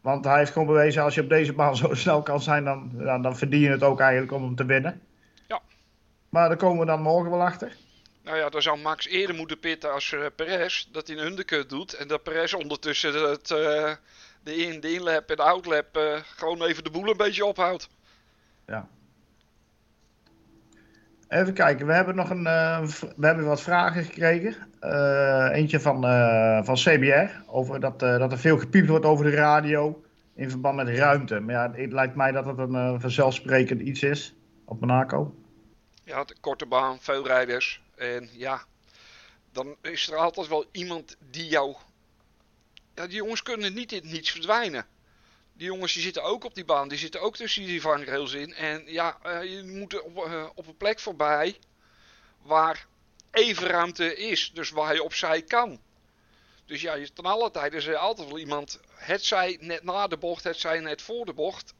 Want 0.00 0.24
hij 0.24 0.38
heeft 0.38 0.52
gewoon 0.52 0.66
bewezen, 0.66 1.02
als 1.02 1.14
je 1.14 1.22
op 1.22 1.28
deze 1.28 1.52
baan 1.52 1.76
zo 1.82 1.94
snel 1.94 2.22
kan 2.22 2.40
zijn, 2.40 2.64
dan, 2.64 2.90
dan, 2.92 3.22
dan 3.22 3.36
verdien 3.36 3.60
je 3.60 3.70
het 3.70 3.82
ook 3.82 4.00
eigenlijk 4.00 4.32
om 4.32 4.42
hem 4.42 4.54
te 4.56 4.64
winnen. 4.64 5.00
Ja. 5.46 5.60
Maar 6.28 6.48
daar 6.48 6.56
komen 6.56 6.80
we 6.80 6.86
dan 6.86 7.02
morgen 7.02 7.30
wel 7.30 7.42
achter. 7.42 7.72
Nou 8.24 8.36
ja, 8.36 8.48
dan 8.48 8.62
zou 8.62 8.78
Max 8.78 9.06
eerder 9.06 9.36
moeten 9.36 9.58
pitten 9.58 9.92
als 9.92 10.12
eh, 10.12 10.20
Perez. 10.36 10.86
Dat 10.92 11.06
hij 11.06 11.16
een 11.16 11.26
undercut 11.26 11.68
doet. 11.68 11.92
En 11.92 12.08
dat 12.08 12.22
Perez 12.22 12.52
ondertussen 12.52 13.30
het, 13.30 13.50
de, 14.48 14.56
in, 14.56 14.80
de 14.80 14.92
inlap 14.92 15.30
en 15.30 15.36
de 15.36 15.42
outlap 15.42 15.96
eh, 15.96 16.20
gewoon 16.36 16.62
even 16.62 16.84
de 16.84 16.90
boel 16.90 17.08
een 17.08 17.16
beetje 17.16 17.44
ophoudt. 17.44 17.88
Even 21.28 21.54
kijken, 21.54 21.86
we 21.86 21.92
hebben 21.92 22.14
nog 22.14 22.30
een, 22.30 22.46
eh, 22.46 22.86
we 23.16 23.26
hebben 23.26 23.44
wat 23.44 23.62
vragen 23.62 24.04
gekregen. 24.04 24.56
Eh, 24.80 25.48
eentje 25.52 25.80
van, 25.80 26.02
van 26.64 26.74
CBR, 26.74 27.30
over 27.46 27.80
dat, 27.80 28.00
dat 28.00 28.32
er 28.32 28.38
veel 28.38 28.58
gepiept 28.58 28.88
wordt 28.88 29.04
over 29.04 29.24
de 29.24 29.30
radio 29.30 30.04
in 30.34 30.50
verband 30.50 30.76
met 30.76 30.88
ruimte. 30.88 31.40
Maar 31.40 31.54
ja, 31.54 31.72
het 31.82 31.92
lijkt 31.92 32.14
mij 32.14 32.32
dat 32.32 32.46
het 32.46 32.58
een 32.58 33.00
vanzelfsprekend 33.00 33.80
iets 33.80 34.02
is 34.02 34.34
op 34.64 34.80
Monaco. 34.80 35.34
Ja, 36.04 36.24
de 36.24 36.36
korte 36.40 36.66
baan, 36.66 36.98
veel 37.00 37.26
rijders. 37.26 37.82
En 37.96 38.28
ja, 38.32 38.62
dan 39.52 39.76
is 39.82 40.10
er 40.10 40.16
altijd 40.16 40.48
wel 40.48 40.64
iemand 40.72 41.16
die 41.30 41.48
jou... 41.48 41.76
Die 43.06 43.16
jongens 43.16 43.42
kunnen 43.42 43.74
niet 43.74 43.92
in 43.92 44.06
niets 44.06 44.30
verdwijnen. 44.30 44.86
Die 45.52 45.66
jongens 45.66 45.92
die 45.92 46.02
zitten 46.02 46.22
ook 46.22 46.44
op 46.44 46.54
die 46.54 46.64
baan, 46.64 46.88
die 46.88 46.98
zitten 46.98 47.20
ook 47.20 47.36
tussen 47.36 47.64
die 47.64 47.80
vangrails 47.80 48.32
in. 48.32 48.54
En 48.54 48.82
ja, 48.86 49.18
eh, 49.22 49.42
je 49.56 49.62
moet 49.64 50.02
op, 50.02 50.16
eh, 50.24 50.48
op 50.54 50.66
een 50.66 50.76
plek 50.76 51.00
voorbij 51.00 51.58
waar 52.42 52.86
even 53.30 53.66
ruimte 53.66 54.16
is. 54.16 54.50
Dus 54.54 54.70
waar 54.70 54.94
je 54.94 55.02
opzij 55.02 55.42
kan. 55.42 55.80
Dus 56.66 56.80
ja, 56.80 56.94
je- 56.94 57.12
ten 57.12 57.24
alle 57.24 57.50
tijde 57.50 57.76
is 57.76 57.86
er 57.86 57.96
altijd 57.96 58.28
wel 58.28 58.38
iemand, 58.38 58.80
het 58.94 59.24
zij 59.24 59.56
net 59.60 59.82
na 59.82 60.06
de 60.06 60.16
bocht, 60.16 60.44
het 60.44 60.58
zij 60.58 60.80
net 60.80 61.02
voor 61.02 61.24
de 61.24 61.32
bocht, 61.32 61.74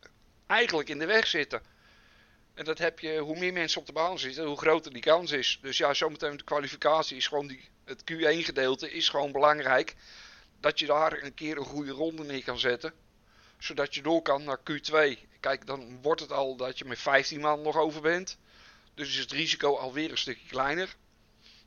eigenlijk 0.46 0.88
in 0.88 0.98
de 0.98 1.06
weg 1.06 1.26
zitten. 1.26 1.62
En 2.54 2.64
dat 2.64 2.78
heb 2.78 2.98
je, 2.98 3.18
hoe 3.18 3.38
meer 3.38 3.52
mensen 3.52 3.80
op 3.80 3.86
de 3.86 3.92
baan 3.92 4.18
zitten, 4.18 4.44
hoe 4.44 4.58
groter 4.58 4.92
die 4.92 5.02
kans 5.02 5.30
is. 5.30 5.58
Dus 5.62 5.78
ja, 5.78 5.94
zometeen 5.94 6.36
de 6.36 6.44
kwalificatie 6.44 7.16
is 7.16 7.26
gewoon 7.26 7.46
die, 7.46 7.68
het 7.84 8.02
Q1 8.12 8.44
gedeelte 8.44 8.92
is 8.92 9.08
gewoon 9.08 9.32
belangrijk. 9.32 9.94
Dat 10.60 10.78
je 10.78 10.86
daar 10.86 11.22
een 11.22 11.34
keer 11.34 11.56
een 11.58 11.64
goede 11.64 11.90
ronde 11.90 12.24
neer 12.24 12.44
kan 12.44 12.58
zetten. 12.58 12.92
Zodat 13.58 13.94
je 13.94 14.02
door 14.02 14.22
kan 14.22 14.44
naar 14.44 14.58
Q2. 14.58 15.18
Kijk, 15.40 15.66
dan 15.66 16.02
wordt 16.02 16.20
het 16.20 16.32
al 16.32 16.56
dat 16.56 16.78
je 16.78 16.84
met 16.84 16.98
15 16.98 17.40
man 17.40 17.62
nog 17.62 17.76
over 17.76 18.00
bent. 18.00 18.38
Dus 18.94 19.08
is 19.08 19.18
het 19.18 19.32
risico 19.32 19.76
alweer 19.76 20.10
een 20.10 20.18
stukje 20.18 20.48
kleiner. 20.48 20.96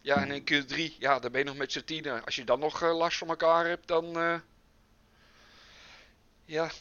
Ja, 0.01 0.15
en 0.21 0.31
in 0.31 0.41
Q3, 0.41 0.97
ja, 0.99 1.19
daar 1.19 1.31
ben 1.31 1.39
je 1.39 1.45
nog 1.45 1.57
met 1.57 1.71
z'n 1.71 1.83
tienen. 1.83 2.25
Als 2.25 2.35
je 2.35 2.43
dan 2.43 2.59
nog 2.59 2.81
eh, 2.81 2.97
last 2.97 3.17
van 3.17 3.27
elkaar 3.27 3.65
hebt, 3.67 3.87
dan. 3.87 4.17
eh, 4.17 4.35
ja, 6.45 6.71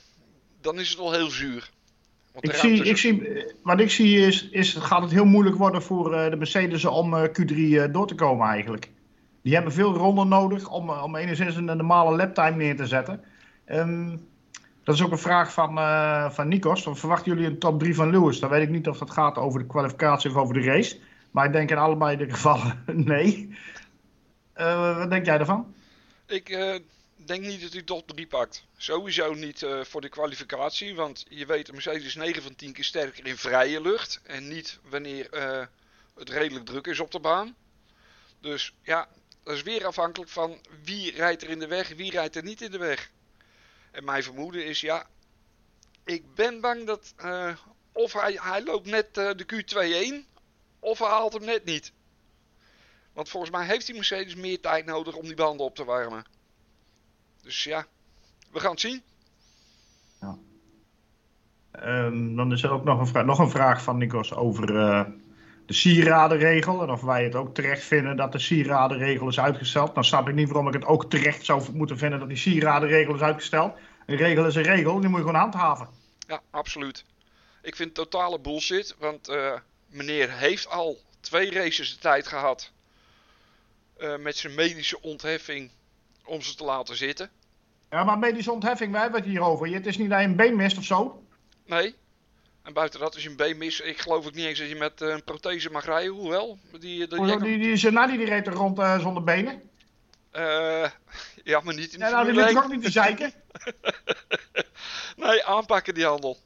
dan 0.60 0.80
is 0.80 0.88
het 0.88 0.98
wel 0.98 1.12
heel 1.12 1.30
zuur. 1.30 1.70
Want 2.32 2.44
Ik 2.44 2.54
zie, 2.54 2.70
ruimte 2.70 2.88
ik 2.90 2.96
zie, 2.96 3.44
wat 3.62 3.80
ik 3.80 3.90
zie 3.90 4.26
is, 4.26 4.48
is 4.48 4.74
gaat 4.74 5.02
het 5.02 5.10
heel 5.10 5.24
moeilijk 5.24 5.56
worden 5.56 5.82
voor 5.82 6.14
eh, 6.14 6.30
de 6.30 6.36
Mercedes 6.36 6.84
om 6.84 7.14
eh, 7.14 7.28
Q3 7.28 7.54
eh, 7.56 7.92
door 7.92 8.06
te 8.06 8.14
komen 8.14 8.48
eigenlijk. 8.48 8.90
Die 9.42 9.54
hebben 9.54 9.72
veel 9.72 9.94
ronden 9.94 10.28
nodig 10.28 10.68
om, 10.68 10.90
eh, 10.90 11.02
om 11.02 11.16
enigszins 11.16 11.56
een 11.56 11.64
normale 11.64 12.16
laptime 12.16 12.56
neer 12.56 12.76
te 12.76 12.86
zetten. 12.86 13.24
Ehm, 13.64 14.16
dat 14.84 14.94
is 14.94 15.02
ook 15.02 15.10
een 15.10 15.18
vraag 15.18 15.52
van, 15.52 15.78
eh, 15.78 16.30
van 16.30 16.48
Nikos. 16.48 16.82
Verwachten 16.82 17.32
jullie 17.32 17.46
een 17.46 17.58
top 17.58 17.78
3 17.78 17.94
van 17.94 18.10
Lewis? 18.10 18.40
Dan 18.40 18.50
weet 18.50 18.62
ik 18.62 18.68
niet 18.68 18.88
of 18.88 18.98
dat 18.98 19.10
gaat 19.10 19.36
over 19.36 19.60
de 19.60 19.66
kwalificatie 19.66 20.30
of 20.30 20.36
over 20.36 20.54
de 20.54 20.60
race. 20.60 20.98
Maar 21.30 21.44
ik 21.44 21.52
denk 21.52 21.70
in 21.70 21.76
allebei 21.76 22.16
de 22.16 22.30
gevallen 22.30 22.82
nee. 23.12 23.56
Eh, 24.52 24.98
wat 24.98 25.10
denk 25.10 25.26
jij 25.26 25.36
daarvan? 25.36 25.74
Ik 26.26 26.48
denk 27.26 27.44
niet 27.44 27.62
dat 27.62 27.72
hij 27.72 27.82
top 27.82 28.08
3 28.08 28.26
pakt. 28.26 28.66
Sowieso 28.76 29.34
niet 29.34 29.66
voor 29.82 30.00
de 30.00 30.08
kwalificatie, 30.08 30.94
want 30.94 31.26
je 31.28 31.46
weet, 31.46 31.66
de 31.66 31.72
Mercedes 31.72 32.04
is 32.04 32.14
9 32.14 32.42
van 32.42 32.54
10 32.56 32.72
keer 32.72 32.84
sterker 32.84 33.26
in 33.26 33.36
vrije 33.36 33.80
lucht. 33.80 34.20
En 34.24 34.48
niet 34.48 34.78
wanneer 34.88 35.28
het 36.14 36.28
redelijk 36.28 36.66
druk 36.66 36.86
is 36.86 37.00
op 37.00 37.10
de 37.10 37.20
baan. 37.20 37.54
Dus 38.40 38.74
ja, 38.82 39.08
dat 39.50 39.58
is 39.58 39.64
weer 39.64 39.86
afhankelijk 39.86 40.30
van 40.30 40.58
wie 40.84 41.12
rijdt 41.12 41.42
er 41.42 41.48
in 41.48 41.58
de 41.58 41.66
weg, 41.66 41.88
wie 41.88 42.10
rijdt 42.10 42.36
er 42.36 42.42
niet 42.42 42.60
in 42.60 42.70
de 42.70 42.78
weg. 42.78 43.10
En 43.90 44.04
mijn 44.04 44.22
vermoeden 44.22 44.64
is, 44.64 44.80
ja, 44.80 45.06
ik 46.04 46.34
ben 46.34 46.60
bang 46.60 46.86
dat 46.86 47.14
eh, 47.16 47.56
of 47.92 48.12
hij, 48.12 48.38
hij 48.42 48.64
loopt 48.64 48.86
net 48.86 49.18
eh, 49.18 49.30
de 49.36 49.64
Q2-1, 50.24 50.28
of 50.78 50.98
hij 50.98 51.08
haalt 51.08 51.32
hem 51.32 51.44
net 51.44 51.64
niet. 51.64 51.92
Want 53.12 53.28
volgens 53.28 53.52
mij 53.52 53.66
heeft 53.66 53.86
die 53.86 53.94
Mercedes 53.94 54.34
meer 54.34 54.60
tijd 54.60 54.86
nodig 54.86 55.14
om 55.14 55.24
die 55.24 55.34
banden 55.34 55.66
op 55.66 55.74
te 55.74 55.84
warmen. 55.84 56.24
Dus 57.42 57.64
ja, 57.64 57.86
we 58.50 58.60
gaan 58.60 58.70
het 58.70 58.80
zien. 58.80 59.02
Ehm, 61.70 62.36
dan 62.36 62.52
is 62.52 62.62
er 62.62 62.70
ook 62.70 62.84
nog 62.84 62.98
een, 62.98 63.06
vraag, 63.06 63.24
nog 63.24 63.38
een 63.38 63.50
vraag 63.50 63.82
van 63.82 63.98
Nikos 63.98 64.34
over 64.34 64.76
eh, 64.76 65.06
de 65.70 65.76
sieradenregel. 65.76 66.82
En 66.82 66.90
of 66.90 67.00
wij 67.00 67.24
het 67.24 67.34
ook 67.34 67.54
terecht 67.54 67.84
vinden 67.84 68.16
dat 68.16 68.32
de 68.32 68.38
sieradenregel 68.38 69.28
is 69.28 69.40
uitgesteld. 69.40 69.94
Dan 69.94 70.04
snap 70.04 70.28
ik 70.28 70.34
niet 70.34 70.48
waarom 70.48 70.68
ik 70.68 70.74
het 70.74 70.84
ook 70.84 71.10
terecht 71.10 71.44
zou 71.44 71.72
moeten 71.72 71.98
vinden 71.98 72.18
dat 72.18 72.28
die 72.28 72.36
sieradenregel 72.36 73.14
is 73.14 73.20
uitgesteld. 73.20 73.78
Een 74.06 74.16
regel 74.16 74.46
is 74.46 74.54
een 74.54 74.62
regel, 74.62 75.00
die 75.00 75.08
moet 75.08 75.18
je 75.18 75.24
gewoon 75.24 75.40
handhaven. 75.40 75.88
Ja, 76.26 76.40
absoluut. 76.50 77.04
Ik 77.62 77.76
vind 77.76 77.96
het 77.96 78.10
totale 78.10 78.40
bullshit, 78.40 78.96
want 78.98 79.28
eh, 79.28 79.52
meneer 79.86 80.32
heeft 80.32 80.68
al 80.68 80.98
twee 81.20 81.52
races 81.52 81.94
de 81.94 82.00
tijd 82.00 82.26
gehad 82.26 82.72
eh, 83.96 84.16
met 84.16 84.36
zijn 84.36 84.54
medische 84.54 85.00
ontheffing 85.00 85.70
om 86.24 86.42
ze 86.42 86.54
te 86.54 86.64
laten 86.64 86.96
zitten. 86.96 87.30
Ja, 87.90 88.04
maar 88.04 88.18
medische 88.18 88.52
ontheffing, 88.52 88.92
wij 88.92 89.00
hebben 89.00 89.20
het 89.20 89.30
hier 89.30 89.42
over. 89.42 89.68
Het 89.68 89.86
is 89.86 89.98
niet 89.98 90.10
dat 90.10 90.20
je 90.20 90.26
een 90.26 90.36
been 90.36 90.56
mist 90.56 90.78
of 90.78 90.84
zo. 90.84 91.22
Nee. 91.66 91.94
En 92.62 92.72
buiten 92.72 93.00
dat, 93.00 93.14
als 93.14 93.22
je 93.22 93.28
een 93.28 93.36
been 93.36 93.58
mist, 93.58 93.80
ik 93.84 94.00
geloof 94.00 94.26
ook 94.26 94.34
niet 94.34 94.44
eens 94.44 94.58
dat 94.58 94.68
je 94.68 94.76
met 94.76 95.00
eh, 95.00 95.08
een 95.08 95.24
prothese 95.24 95.70
mag 95.70 95.84
rijden, 95.84 96.12
hoewel. 96.12 96.58
Die, 96.70 96.78
die, 96.80 97.08
Die, 97.08 97.38
die, 97.38 97.58
die 97.58 98.16
die 98.16 98.24
reed 98.24 98.46
er 98.46 98.52
rond 98.52 98.78
eh, 98.78 99.00
zonder 99.00 99.24
benen. 99.24 99.62
eh, 100.30 100.42
ja, 101.44 101.60
maar 101.64 101.74
niet 101.74 101.92
in 101.92 101.98
de 101.98 102.04
Ja, 102.04 102.10
nou, 102.10 102.32
die 102.32 102.42
1. 102.44 102.56
ook 102.56 102.68
niet 102.68 102.82
te 102.82 102.90
zeiken. 102.90 103.32
Nee, 105.16 105.44
aanpakken 105.44 105.94
die 105.94 106.04
handel. 106.04 106.38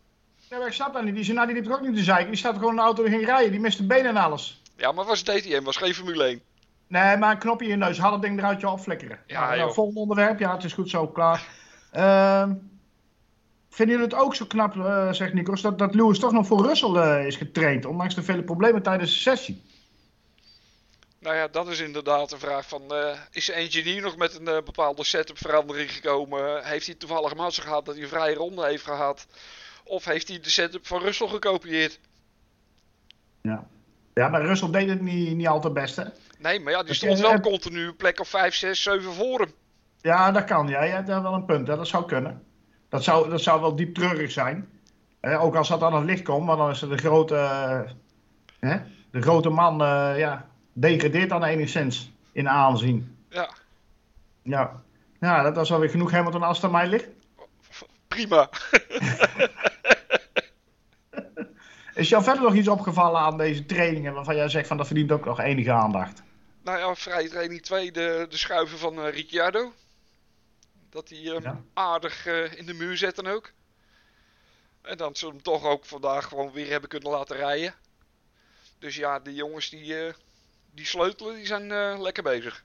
Ja, 0.51 0.59
maar 0.59 0.67
ik 0.67 0.73
snap 0.73 0.93
dat 0.93 1.05
niet. 1.05 1.15
Die 1.15 1.25
Zanardi 1.25 1.53
liep 1.53 1.65
toch 1.65 1.73
ook 1.75 1.87
niet 1.87 1.97
te 1.97 2.03
zeiken. 2.03 2.27
Die 2.27 2.37
staat 2.37 2.55
gewoon 2.55 2.71
in 2.71 2.77
de 2.77 2.83
auto 2.83 3.05
en 3.05 3.11
ging 3.11 3.25
rijden. 3.25 3.51
Die 3.51 3.61
miste 3.61 3.87
benen 3.87 4.07
en 4.07 4.17
alles. 4.17 4.63
Ja, 4.77 4.93
maar 4.93 5.05
was 5.05 5.23
DTM, 5.23 5.63
was 5.63 5.77
geen 5.77 5.95
Formule 5.95 6.25
1. 6.25 6.41
Nee, 6.87 7.17
maar 7.17 7.31
een 7.31 7.39
knopje 7.39 7.65
in 7.65 7.71
je 7.71 7.77
neus. 7.77 7.99
Haal 7.99 8.13
het 8.13 8.23
ding 8.23 8.39
eruit 8.39 8.61
je 8.61 8.69
opflikkeren. 8.69 9.19
Ja, 9.27 9.45
nou, 9.47 9.59
nou, 9.59 9.73
volgende 9.73 10.01
onderwerp. 10.01 10.39
Ja, 10.39 10.55
het 10.55 10.65
is 10.65 10.73
goed 10.73 10.91
zo. 10.91 11.07
Klaar. 11.09 11.47
Ehm, 11.91 12.53
vinden 13.75 13.97
jullie 13.97 14.11
het 14.11 14.25
ook 14.25 14.35
zo 14.35 14.45
knap, 14.47 14.77
eh, 14.77 15.13
zegt 15.13 15.33
Nikos, 15.33 15.63
dat, 15.63 15.79
dat 15.79 15.95
Lewis 15.95 16.19
toch 16.19 16.33
nog 16.33 16.47
voor 16.47 16.67
Russell 16.67 16.95
eh, 16.95 17.27
is 17.27 17.37
getraind? 17.37 17.85
Ondanks 17.85 18.15
de 18.15 18.23
vele 18.23 18.43
problemen 18.43 18.83
tijdens 18.83 19.11
de 19.11 19.19
sessie. 19.19 19.63
Nou 21.19 21.37
ja, 21.37 21.49
dat 21.49 21.69
is 21.69 21.81
inderdaad 21.81 22.33
een 22.33 22.39
vraag 22.39 22.69
van, 22.69 22.95
eh, 22.95 23.19
is 23.31 23.47
de 23.47 23.53
engineer 23.53 24.03
nog 24.03 24.17
met 24.17 24.35
een 24.35 24.65
bepaalde 24.65 25.05
setup 25.05 25.39
verandering 25.39 25.93
gekomen? 25.93 26.65
Heeft 26.65 26.87
hij 26.87 26.95
toevallig 26.95 27.35
mazzel 27.35 27.63
gehad 27.63 27.85
dat 27.85 27.95
hij 27.95 28.03
een 28.03 28.11
vrije 28.11 28.35
ronde 28.35 28.67
heeft 28.67 28.85
gehad? 28.85 29.27
Of 29.85 30.05
heeft 30.05 30.29
hij 30.29 30.41
de 30.41 30.51
setup 30.51 30.87
van 30.87 31.01
Russell 31.01 31.29
gekopieerd? 31.29 32.01
Ja. 33.43 33.67
Ja, 34.15 34.29
maar 34.29 34.47
Russell 34.47 34.71
deed 34.71 34.89
het 34.89 35.01
niet, 35.01 35.37
niet 35.37 35.49
altijd 35.49 35.75
best, 35.75 35.97
hè? 35.97 36.05
Nee, 36.39 36.61
maar 36.61 36.73
ja, 36.73 36.83
die 36.83 36.95
stond 36.95 37.21
wel 37.21 37.41
continu 37.41 37.93
plek 37.93 38.21
of 38.21 38.29
5, 38.29 38.55
6, 38.55 38.83
7 38.83 39.13
voor 39.13 39.41
hem. 39.41 39.53
Ja, 40.01 40.33
dat 40.33 40.45
kan. 40.45 40.69
Ja, 40.69 40.83
je 40.83 40.93
hebt 40.93 41.07
daar 41.07 41.23
wel 41.23 41.33
een 41.33 41.45
punt. 41.45 41.67
Hè? 41.67 41.77
Dat 41.77 41.89
zou 41.89 42.05
kunnen. 42.07 42.43
Dat 42.95 43.05
zou, 43.05 43.31
dat 43.31 43.43
zou 43.43 43.61
wel 43.61 43.77
diep 43.77 43.95
treurig 43.95 44.31
zijn. 44.31 44.69
Eh, 45.21 45.45
ook 45.45 45.55
als 45.57 45.69
dat 45.69 45.83
aan 45.83 45.95
het 45.95 46.05
licht 46.05 46.23
komt, 46.23 46.47
want 46.47 46.59
dan 46.59 46.71
is 46.71 46.83
er 46.83 46.89
de 46.89 46.97
grote, 46.97 47.35
hè? 48.61 48.77
de 49.11 49.23
grote 49.23 49.49
man, 49.49 49.83
eh, 49.83 50.19
ja, 50.19 50.49
degradeert 50.73 51.29
dan 51.31 51.45
enigszins 51.45 52.13
in 52.33 52.49
aanzien. 52.49 53.17
Ja, 53.29 53.51
Ja, 54.43 54.83
ja 55.21 55.51
dat 55.51 55.65
is 55.65 55.73
alweer 55.73 55.91
genoeg 55.91 56.11
Hamilton 56.11 56.43
als 56.43 56.57
het 56.57 56.67
aan 56.67 56.73
mij 56.73 56.89
ligt. 56.89 57.09
prima. 58.09 58.49
Is 61.95 62.09
jou 62.09 62.23
verder 62.23 62.43
nog 62.43 62.55
iets 62.55 62.69
opgevallen 62.69 63.21
aan 63.21 63.39
deze 63.39 63.67
trainingen 63.67 64.15
waarvan 64.15 64.37
jij 64.37 64.49
zegt 64.49 64.67
van 64.67 64.77
dat 64.77 64.87
verdient 64.87 65.13
ook 65.13 65.25
nog 65.25 65.41
enige 65.41 65.73
aandacht? 65.73 66.23
Nou 66.63 66.79
ja, 66.79 66.95
vrije 66.95 67.29
training 67.29 67.63
2, 67.63 67.93
de, 67.93 68.27
de 68.29 68.37
schuiven 68.37 68.79
van 68.79 69.01
eh, 69.01 69.13
Ricciardo. 69.13 69.73
Dat 70.95 71.09
hij 71.09 71.19
hem 71.19 71.43
Ja. 71.43 71.63
aardig 71.75 72.27
eh, 72.27 72.59
in 72.59 72.67
de 72.67 72.75
muur 72.75 72.97
zet 72.97 73.17
dan 73.17 73.27
ook. 73.27 73.53
En 74.83 74.97
dan 74.97 75.17
ze 75.17 75.27
hem 75.27 75.43
toch 75.43 75.65
ook 75.65 75.85
vandaag 75.85 76.25
gewoon 76.29 76.53
weer 76.53 76.71
hebben 76.71 76.89
kunnen 76.89 77.11
laten 77.11 77.37
rijden. 77.37 77.75
Dus 78.79 78.97
ja, 78.97 79.19
die 79.19 79.35
jongens 79.35 79.71
die, 79.71 80.07
eh, 80.07 80.15
die 80.75 80.87
sleutelen, 80.87 81.35
die 81.35 81.47
zijn 81.47 81.73
eh, 81.73 82.01
lekker 82.01 82.23
bezig. 82.23 82.65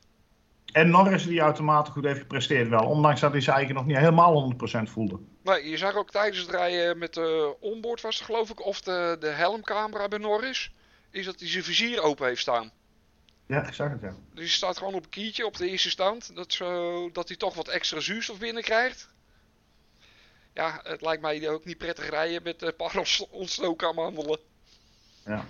En 0.71 0.89
Norris 0.89 1.25
die 1.25 1.43
uitermate 1.43 1.91
goed 1.91 2.03
heeft 2.03 2.19
gepresteerd 2.19 2.69
wel, 2.69 2.85
ondanks 2.87 3.19
dat 3.21 3.31
hij 3.31 3.41
zijn 3.41 3.55
eigen 3.55 3.75
nog 3.75 3.85
niet 3.85 3.97
helemaal 3.97 4.33
100% 4.33 4.89
voelde. 4.89 5.19
Maar 5.43 5.65
je 5.65 5.77
zag 5.77 5.95
ook 5.95 6.11
tijdens 6.11 6.39
het 6.39 6.49
rijden 6.49 6.97
met 6.97 7.13
de 7.13 7.55
onboard 7.59 8.01
was 8.01 8.15
het 8.15 8.25
geloof 8.25 8.49
ik, 8.49 8.65
of 8.65 8.81
de, 8.81 9.17
de 9.19 9.27
helmcamera 9.27 10.07
bij 10.07 10.19
Norris, 10.19 10.71
is 11.11 11.25
dat 11.25 11.39
hij 11.39 11.49
zijn 11.49 11.63
vizier 11.63 12.01
open 12.01 12.27
heeft 12.27 12.41
staan. 12.41 12.71
Ja, 13.49 13.67
ik 13.67 13.73
zag 13.73 13.89
het 13.89 14.01
ja. 14.01 14.13
Dus 14.33 14.43
hij 14.43 14.47
staat 14.47 14.77
gewoon 14.77 14.93
op 14.93 15.03
een 15.03 15.09
kiertje 15.09 15.45
op 15.45 15.57
de 15.57 15.69
eerste 15.69 15.89
stand, 15.89 16.35
dat, 16.35 16.53
zo, 16.53 17.09
dat 17.11 17.27
hij 17.27 17.37
toch 17.37 17.55
wat 17.55 17.67
extra 17.67 17.99
zuurstof 17.99 18.39
binnenkrijgt. 18.39 19.09
Ja, 20.53 20.79
het 20.83 21.01
lijkt 21.01 21.21
mij 21.21 21.49
ook 21.49 21.65
niet 21.65 21.77
prettig 21.77 22.09
rijden 22.09 22.43
met 22.43 22.61
een 22.61 22.75
paar 22.75 22.97
ons- 22.97 23.27
ontstoken 23.29 23.87
aan 23.87 23.95
mijn 23.95 24.07
handelen. 24.07 24.39
Ja. 25.25 25.45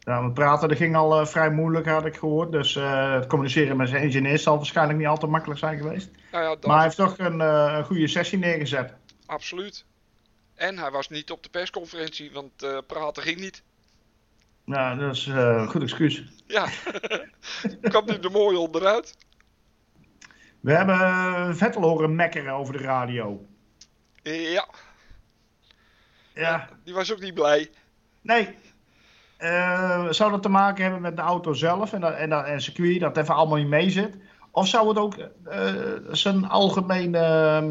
Ja, 0.00 0.24
het 0.24 0.34
praten 0.34 0.68
dat 0.68 0.76
ging 0.76 0.96
al 0.96 1.20
eh, 1.20 1.26
vrij 1.26 1.50
moeilijk, 1.50 1.86
had 1.86 2.04
ik 2.06 2.16
gehoord. 2.16 2.52
Dus 2.52 2.76
eh, 2.76 3.12
het 3.12 3.26
communiceren 3.26 3.76
met 3.76 3.88
zijn 3.88 4.02
engineers 4.02 4.42
zal 4.42 4.56
waarschijnlijk 4.56 4.98
niet 4.98 5.06
altijd 5.08 5.30
makkelijk 5.30 5.60
zijn 5.60 5.78
geweest. 5.78 6.08
Nou 6.32 6.44
ja, 6.44 6.48
dat, 6.50 6.64
Maar 6.66 6.74
hij 6.76 6.84
heeft 6.84 6.96
toch 6.96 7.18
een, 7.18 7.40
eh, 7.40 7.74
een 7.76 7.84
goede 7.84 8.08
sessie 8.08 8.38
neergezet. 8.38 8.92
absoluut. 9.26 9.84
En 10.54 10.78
hij 10.78 10.90
was 10.90 11.08
niet 11.08 11.30
op 11.30 11.42
de 11.42 11.48
persconferentie, 11.48 12.32
want 12.32 12.62
eh, 12.62 12.78
praten 12.86 13.22
ging 13.22 13.40
niet. 13.40 13.62
Nou, 14.70 14.98
dat 14.98 15.14
is 15.16 15.26
eh, 15.26 15.34
een 15.34 15.68
goed 15.68 15.82
excuus. 15.82 16.24
Ja, 16.46 16.68
kwam 17.90 18.06
nu 18.06 18.12
er 18.14 18.30
mooi 18.30 18.56
onderuit. 18.56 19.16
We 20.60 20.72
hebben 20.72 20.94
eh, 20.94 21.48
Vettel 21.52 21.82
horen 21.82 22.14
mekkeren 22.14 22.52
over 22.52 22.72
de 22.72 22.78
radio. 22.78 23.46
Ja, 24.22 24.68
Ja, 26.34 26.68
die 26.84 26.94
was 26.94 27.12
ook 27.12 27.20
niet 27.20 27.34
blij. 27.34 27.70
nee. 28.20 28.54
Eh, 29.36 30.06
zou 30.10 30.30
dat 30.30 30.42
te 30.42 30.48
maken 30.48 30.82
hebben 30.82 31.00
met 31.00 31.16
de 31.16 31.22
auto 31.22 31.52
zelf 31.52 31.92
en, 31.92 32.00
dat, 32.00 32.14
en, 32.14 32.30
dat, 32.30 32.44
en 32.44 32.60
circuit, 32.60 33.00
dat 33.00 33.16
even 33.16 33.34
allemaal 33.34 33.58
niet 33.58 33.68
mee 33.68 33.90
zit? 33.90 34.16
Of 34.50 34.68
zou 34.68 34.88
het 34.88 34.98
ook 34.98 35.14
eh, 35.44 35.72
zijn 36.10 36.48
algemeen 36.48 37.14
eh, 37.14 37.64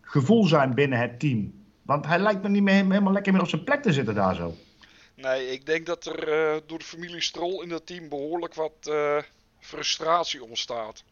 gevoel 0.00 0.44
zijn 0.44 0.74
binnen 0.74 0.98
het 0.98 1.20
team? 1.20 1.52
Want 1.82 2.06
hij 2.06 2.18
lijkt 2.18 2.42
me 2.42 2.48
niet 2.48 2.62
meer 2.62 2.74
helemaal 2.74 3.12
lekker 3.12 3.32
meer 3.32 3.42
op 3.42 3.48
zijn 3.48 3.64
plek 3.64 3.82
te 3.82 3.92
zitten 3.92 4.14
daar 4.14 4.34
zo. 4.34 4.54
Nee, 5.14 5.50
ik 5.50 5.66
denk 5.66 5.86
dat 5.86 6.06
er 6.06 6.28
eh, 6.32 6.60
door 6.66 6.78
de 6.78 6.84
familie 6.84 7.20
Strol 7.20 7.62
in 7.62 7.68
dat 7.68 7.86
team 7.86 8.08
behoorlijk 8.08 8.54
wat 8.54 8.86
eh, 8.86 9.22
frustratie 9.60 10.44
ontstaat. 10.44 11.04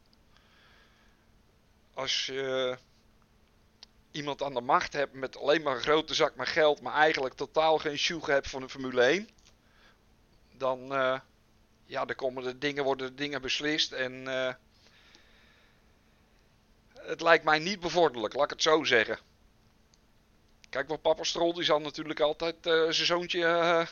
Als 1.94 2.26
je 2.26 2.76
iemand 4.10 4.42
aan 4.42 4.54
de 4.54 4.60
macht 4.60 4.92
hebt 4.92 5.12
met 5.12 5.36
alleen 5.36 5.62
maar 5.62 5.74
een 5.76 5.82
grote 5.82 6.14
zak 6.14 6.36
met 6.36 6.48
geld, 6.48 6.80
maar 6.80 6.94
eigenlijk 6.94 7.34
totaal 7.34 7.78
geen 7.78 7.98
sjoeg 7.98 8.26
hebt 8.26 8.50
van 8.50 8.60
de 8.60 8.68
Formule 8.68 9.02
1, 9.02 9.28
dan, 10.52 10.94
eh, 10.94 11.20
ja, 11.86 12.04
komen 12.04 12.42
de 12.42 12.58
dingen, 12.58 12.84
worden 12.84 13.06
de 13.06 13.14
dingen 13.14 13.40
beslist 13.42 13.92
en 13.92 14.26
het 16.92 17.20
lijkt 17.20 17.44
mij 17.44 17.58
niet 17.58 17.80
bevorderlijk, 17.80 18.34
laat 18.34 18.44
ik 18.44 18.50
het 18.50 18.62
zo 18.62 18.84
zeggen. 18.84 19.18
Kijk, 20.72 20.88
wat 20.88 21.02
papa 21.02 21.22
Strol 21.24 21.54
die 21.54 21.64
zal 21.64 21.80
natuurlijk 21.80 22.20
altijd 22.20 22.54
eh, 22.62 22.72
zijn 22.72 23.06
zoontje 23.06 23.44
eh, 23.44 23.86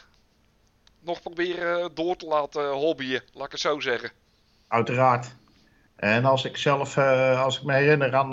nog 1.01 1.23
proberen 1.23 1.81
eh, 1.81 1.89
door 1.95 2.17
te 2.17 2.27
laten 2.27 2.71
hobbyen, 2.71 3.23
laat 3.33 3.47
ik 3.47 3.53
het 3.53 3.61
zo 3.61 3.81
zeggen. 3.81 4.11
Uiteraard. 4.69 5.37
En 5.97 6.25
als 6.25 6.45
ik 6.45 6.57
zelf, 6.57 6.97
uh, 6.97 7.43
als 7.43 7.59
ik 7.59 7.65
me 7.65 7.73
herinner 7.73 8.15
aan 8.15 8.33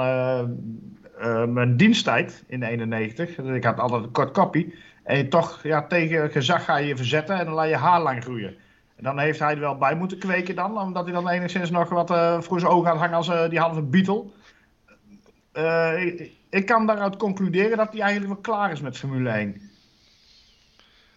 uh, 1.19 1.43
mijn 1.45 1.77
diensttijd 1.77 2.43
in 2.47 2.63
91, 2.63 3.37
ik 3.37 3.63
had 3.63 3.79
altijd 3.79 4.03
een 4.03 4.11
kort 4.11 4.31
koppie. 4.31 4.79
En 5.03 5.17
je 5.17 5.27
toch 5.27 5.63
ja, 5.63 5.87
tegen 5.87 6.31
gezag 6.31 6.65
ga 6.65 6.77
je 6.77 6.87
je 6.87 6.95
verzetten 6.95 7.39
en 7.39 7.45
dan 7.45 7.53
laat 7.53 7.69
je 7.69 7.75
haar 7.75 8.01
lang 8.01 8.23
groeien. 8.23 8.57
En 8.95 9.03
dan 9.03 9.19
heeft 9.19 9.39
hij 9.39 9.53
er 9.53 9.59
wel 9.59 9.77
bij 9.77 9.95
moeten 9.95 10.19
kweken 10.19 10.55
dan, 10.55 10.77
omdat 10.77 11.03
hij 11.03 11.13
dan 11.13 11.29
enigszins 11.29 11.69
nog 11.69 11.89
wat 11.89 12.09
voor 12.45 12.59
zijn 12.59 12.71
ogen 12.71 12.89
had 12.89 12.99
hangen 12.99 13.15
als 13.15 13.49
die 13.49 13.59
halve 13.59 13.81
Beatle. 13.81 14.25
Ik, 15.97 16.36
ik, 16.49 16.65
kan 16.65 16.85
daaruit 16.85 17.17
concluderen 17.17 17.77
dat 17.77 17.91
hij 17.91 18.01
eigenlijk 18.01 18.33
wel 18.33 18.41
klaar 18.41 18.71
is 18.71 18.81
met 18.81 18.97
Formule 18.97 19.29
1. 19.29 19.71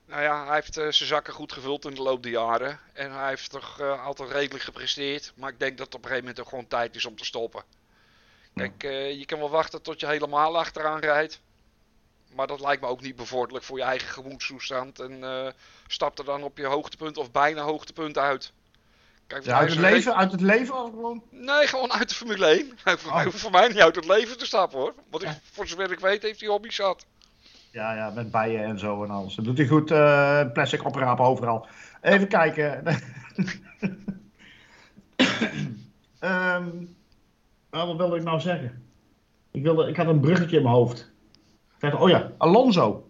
Nou 0.07 0.23
ja, 0.23 0.45
hij 0.47 0.55
heeft 0.55 0.75
zijn 0.75 0.93
zakken 0.93 1.33
goed 1.33 1.53
gevuld 1.53 1.85
in 1.85 1.95
de 1.95 2.03
loop 2.03 2.23
der 2.23 2.33
jaren. 2.33 2.79
En 2.93 3.13
hij 3.13 3.29
heeft 3.29 3.51
toch 3.51 3.81
altijd 3.81 4.31
redelijk 4.31 4.65
gepresteerd. 4.65 5.33
Maar 5.37 5.51
ik 5.51 5.59
denk 5.59 5.79
dat 5.79 5.87
het 5.87 5.95
op 5.95 6.03
een 6.03 6.09
gegeven 6.09 6.29
moment 6.29 6.45
ook 6.45 6.49
gewoon 6.49 6.67
tijd 6.67 6.97
is 6.97 7.05
om 7.05 7.17
te 7.17 7.25
stoppen. 7.25 7.63
Kijk, 8.55 8.85
uh, 8.85 9.19
je 9.19 9.25
kan 9.25 9.39
wel 9.39 9.51
wachten 9.51 9.83
tot 9.83 10.01
je 10.01 10.07
helemaal 10.07 10.59
achteraan 10.59 11.01
rijdt. 11.01 11.41
Maar 12.35 12.47
dat 12.47 12.61
lijkt 12.61 12.83
me 12.83 12.89
ook 12.89 13.01
niet 13.01 13.17
bevorderlijk 13.17 13.65
voor 13.65 13.79
je 13.79 13.85
eigen 13.85 14.09
gemoedstoestand. 14.09 15.01
En 15.01 15.55
stap 15.87 16.19
er 16.19 16.25
dan 16.25 16.43
op 16.43 16.59
je 16.59 16.67
hoogtepunt 16.67 17.17
of 17.17 17.31
bijna 17.31 17.63
hoogtepunt 17.63 18.19
uit. 18.19 18.53
Kijk, 19.31 19.45
ja, 19.45 19.59
uit, 19.59 19.71
het 19.71 19.79
leven, 19.79 20.17
uit 20.17 20.33
het 20.33 20.41
leven 20.41 20.85
of 20.85 20.91
gewoon? 20.91 21.23
Nee, 21.31 21.67
gewoon 21.67 21.93
uit 21.93 22.09
de 22.09 22.15
Formule 22.15 22.47
1. 22.47 22.73
voor, 22.99 23.13
oh. 23.13 23.27
voor, 23.27 23.51
mij 23.51 23.69
niet 23.69 23.81
uit 23.81 23.97
het 23.97 24.07
leven 24.07 24.39
te 24.39 24.47
stappen 24.47 24.79
hoor. 24.79 24.95
Want 25.11 25.23
ik, 25.23 25.29
voor 25.53 25.67
zover 25.67 25.93
ik 25.93 26.01
weet 26.01 26.23
heeft 26.23 26.41
hij 26.41 26.49
hobby 26.49 26.71
zat. 26.71 27.07
Ja, 27.71 27.95
ja, 27.95 28.11
met 28.11 28.31
bijen 28.31 28.65
en 28.65 28.79
zo 28.79 29.05
en 29.05 29.11
alles. 29.11 29.35
Dat 29.35 29.45
doet 29.45 29.59
hij 29.59 29.67
goed. 29.67 29.91
Uh, 29.91 30.53
plastic 30.53 30.85
oprapen 30.85 31.25
overal. 31.25 31.67
Even 32.01 32.29
kijken. 32.29 32.87
um, 36.21 36.97
Nou, 37.71 37.87
wat 37.87 37.97
wilde 37.97 38.17
ik 38.17 38.23
nou 38.23 38.41
zeggen? 38.41 38.83
Ik, 39.51 39.63
wilde, 39.63 39.89
ik 39.89 39.97
had 39.97 40.07
een 40.07 40.21
bruggetje 40.21 40.57
in 40.57 40.63
mijn 40.63 40.75
hoofd. 40.75 41.11
Ik 41.75 41.91
dacht, 41.91 42.03
oh 42.03 42.09
ja, 42.09 42.31
Alonso. 42.39 43.10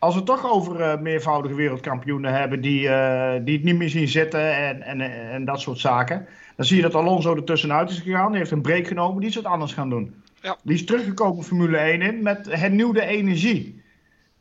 Als 0.00 0.14
we 0.14 0.20
het 0.20 0.28
toch 0.28 0.50
over 0.50 0.80
uh, 0.80 1.00
meervoudige 1.00 1.54
wereldkampioenen 1.54 2.32
hebben 2.32 2.60
die, 2.60 2.82
uh, 2.82 3.32
die 3.44 3.54
het 3.56 3.64
niet 3.64 3.76
meer 3.76 3.88
zien 3.88 4.08
zitten 4.08 4.56
en, 4.56 4.82
en, 4.82 5.00
en 5.30 5.44
dat 5.44 5.60
soort 5.60 5.78
zaken. 5.78 6.26
Dan 6.56 6.66
zie 6.66 6.76
je 6.76 6.82
dat 6.82 6.94
Alonso 6.94 7.36
er 7.36 7.44
tussenuit 7.44 7.90
is 7.90 7.98
gegaan. 7.98 8.30
Die 8.30 8.38
heeft 8.38 8.50
een 8.50 8.62
break 8.62 8.86
genomen. 8.86 9.20
Die 9.20 9.28
is 9.28 9.34
wat 9.34 9.44
anders 9.44 9.72
gaan 9.72 9.90
doen. 9.90 10.22
Ja. 10.42 10.56
Die 10.62 10.74
is 10.74 10.84
teruggekomen 10.84 11.44
Formule 11.44 11.76
1 11.76 12.02
in 12.02 12.22
met 12.22 12.46
hernieuwde 12.46 13.04
energie. 13.04 13.82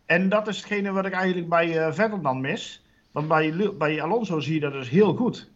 En 0.05 0.29
dat 0.29 0.47
is 0.47 0.57
hetgene 0.57 0.91
wat 0.91 1.05
ik 1.05 1.13
eigenlijk 1.13 1.49
bij 1.49 1.87
uh, 1.87 1.93
Vettel 1.93 2.21
dan 2.21 2.41
mis. 2.41 2.83
Want 3.11 3.27
bij, 3.27 3.73
bij 3.77 4.01
Alonso 4.01 4.39
zie 4.39 4.53
je 4.53 4.59
dat 4.59 4.71
dus 4.71 4.89
heel 4.89 5.15
goed. 5.15 5.49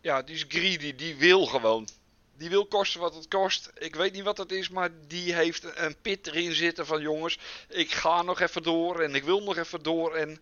Ja, 0.00 0.22
die 0.22 0.34
is 0.34 0.44
greedy. 0.48 0.94
Die 0.96 1.16
wil 1.16 1.46
gewoon. 1.46 1.86
Die 2.36 2.48
wil 2.48 2.66
kosten 2.66 3.00
wat 3.00 3.14
het 3.14 3.28
kost. 3.28 3.70
Ik 3.78 3.94
weet 3.94 4.12
niet 4.12 4.22
wat 4.22 4.38
het 4.38 4.52
is, 4.52 4.68
maar 4.68 4.90
die 5.06 5.34
heeft 5.34 5.78
een 5.78 5.96
pit 6.02 6.26
erin 6.26 6.52
zitten 6.52 6.86
van 6.86 7.00
jongens. 7.00 7.38
Ik 7.68 7.92
ga 7.92 8.22
nog 8.22 8.40
even 8.40 8.62
door 8.62 9.00
en 9.00 9.14
ik 9.14 9.24
wil 9.24 9.42
nog 9.42 9.56
even 9.56 9.82
door. 9.82 10.14
En 10.14 10.40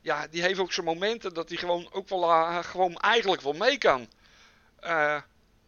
ja, 0.00 0.26
die 0.26 0.42
heeft 0.42 0.58
ook 0.58 0.72
zijn 0.72 0.86
momenten 0.86 1.34
dat 1.34 1.48
hij 1.48 1.58
gewoon 1.58 1.88
ook 1.92 2.08
wel 2.08 2.22
uh, 2.22 2.58
gewoon 2.64 2.96
eigenlijk 2.96 3.42
wel 3.42 3.52
mee 3.52 3.78
kan. 3.78 4.08
Uh, 4.84 5.20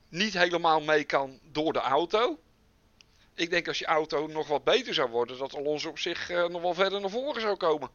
niet 0.08 0.32
helemaal 0.32 0.80
mee 0.80 1.04
kan 1.04 1.40
door 1.42 1.72
de 1.72 1.78
auto. 1.78 2.38
Ik 3.34 3.50
denk 3.50 3.68
als 3.68 3.78
je 3.78 3.86
auto 3.86 4.26
nog 4.26 4.48
wat 4.48 4.64
beter 4.64 4.94
zou 4.94 5.10
worden, 5.10 5.38
dat 5.38 5.54
Alonso 5.54 5.88
op 5.88 5.98
zich 5.98 6.30
uh, 6.30 6.46
nog 6.46 6.62
wel 6.62 6.74
verder 6.74 7.00
naar 7.00 7.10
voren 7.10 7.40
zou 7.40 7.56
komen. 7.56 7.90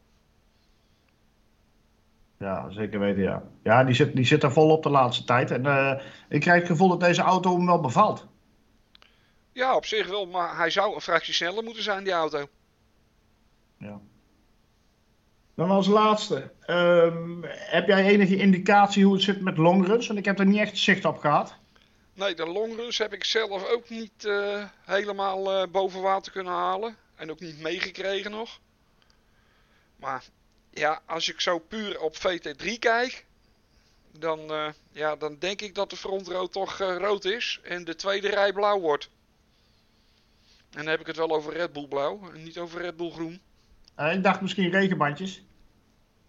Ja, 2.40 2.70
zeker 2.70 3.00
weten, 3.00 3.22
ja. 3.22 3.42
Ja, 3.62 3.84
die 3.84 3.94
zit, 3.94 4.16
die 4.16 4.24
zit 4.24 4.42
er 4.42 4.52
volop 4.52 4.82
de 4.82 4.88
laatste 4.88 5.24
tijd. 5.24 5.50
En 5.50 5.64
uh, 5.64 6.00
ik 6.28 6.40
krijg 6.40 6.58
het 6.58 6.70
gevoel 6.70 6.88
dat 6.88 7.00
deze 7.00 7.22
auto 7.22 7.56
hem 7.56 7.66
wel 7.66 7.80
bevalt. 7.80 8.26
Ja, 9.52 9.76
op 9.76 9.84
zich 9.84 10.08
wel. 10.08 10.26
Maar 10.26 10.56
hij 10.56 10.70
zou 10.70 10.94
een 10.94 11.00
fractie 11.00 11.34
sneller 11.34 11.64
moeten 11.64 11.82
zijn, 11.82 12.04
die 12.04 12.12
auto. 12.12 12.48
Ja. 13.78 14.00
Dan 15.54 15.70
als 15.70 15.86
laatste. 15.86 16.52
Um, 16.66 17.44
heb 17.48 17.86
jij 17.86 18.04
enige 18.04 18.36
indicatie 18.36 19.04
hoe 19.04 19.14
het 19.14 19.22
zit 19.22 19.40
met 19.40 19.56
longruns? 19.56 20.06
Want 20.06 20.18
ik 20.18 20.24
heb 20.24 20.38
er 20.38 20.46
niet 20.46 20.60
echt 20.60 20.78
zicht 20.78 21.04
op 21.04 21.18
gehad. 21.18 21.56
Nee, 22.14 22.34
de 22.34 22.46
longruns 22.46 22.98
heb 22.98 23.12
ik 23.12 23.24
zelf 23.24 23.70
ook 23.70 23.88
niet 23.88 24.24
uh, 24.24 24.64
helemaal 24.84 25.62
uh, 25.62 25.70
boven 25.70 26.02
water 26.02 26.32
kunnen 26.32 26.52
halen. 26.52 26.96
En 27.14 27.30
ook 27.30 27.40
niet 27.40 27.60
meegekregen 27.60 28.30
nog. 28.30 28.60
Maar 29.96 30.24
ja, 30.70 31.02
als 31.06 31.28
ik 31.28 31.40
zo 31.40 31.58
puur 31.58 32.00
op 32.00 32.16
VT3 32.16 32.78
kijk, 32.78 33.26
dan, 34.18 34.52
uh, 34.52 34.68
ja, 34.92 35.16
dan 35.16 35.36
denk 35.38 35.60
ik 35.60 35.74
dat 35.74 35.90
de 35.90 35.96
frontrood 35.96 36.52
toch 36.52 36.80
uh, 36.80 36.96
rood 36.96 37.24
is 37.24 37.60
en 37.62 37.84
de 37.84 37.94
tweede 37.94 38.28
rij 38.28 38.52
blauw 38.52 38.80
wordt. 38.80 39.10
En 40.70 40.76
dan 40.76 40.86
heb 40.86 41.00
ik 41.00 41.06
het 41.06 41.16
wel 41.16 41.30
over 41.30 41.52
Red 41.52 41.72
Bull 41.72 41.86
blauw 41.88 42.30
en 42.34 42.42
niet 42.42 42.58
over 42.58 42.80
Red 42.80 42.96
Bull 42.96 43.10
groen. 43.10 43.40
Uh, 43.98 44.12
ik 44.12 44.22
dacht 44.22 44.40
misschien 44.40 44.70
regenbandjes. 44.70 45.42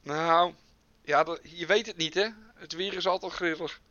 Nou, 0.03 0.53
ja, 1.03 1.23
dat, 1.23 1.39
je 1.43 1.65
weet 1.65 1.85
het 1.85 1.97
niet 1.97 2.13
hè. 2.13 2.27
Het 2.55 2.73
weer 2.73 2.93
is 2.93 3.07
altijd 3.07 3.31
grillig. 3.31 3.81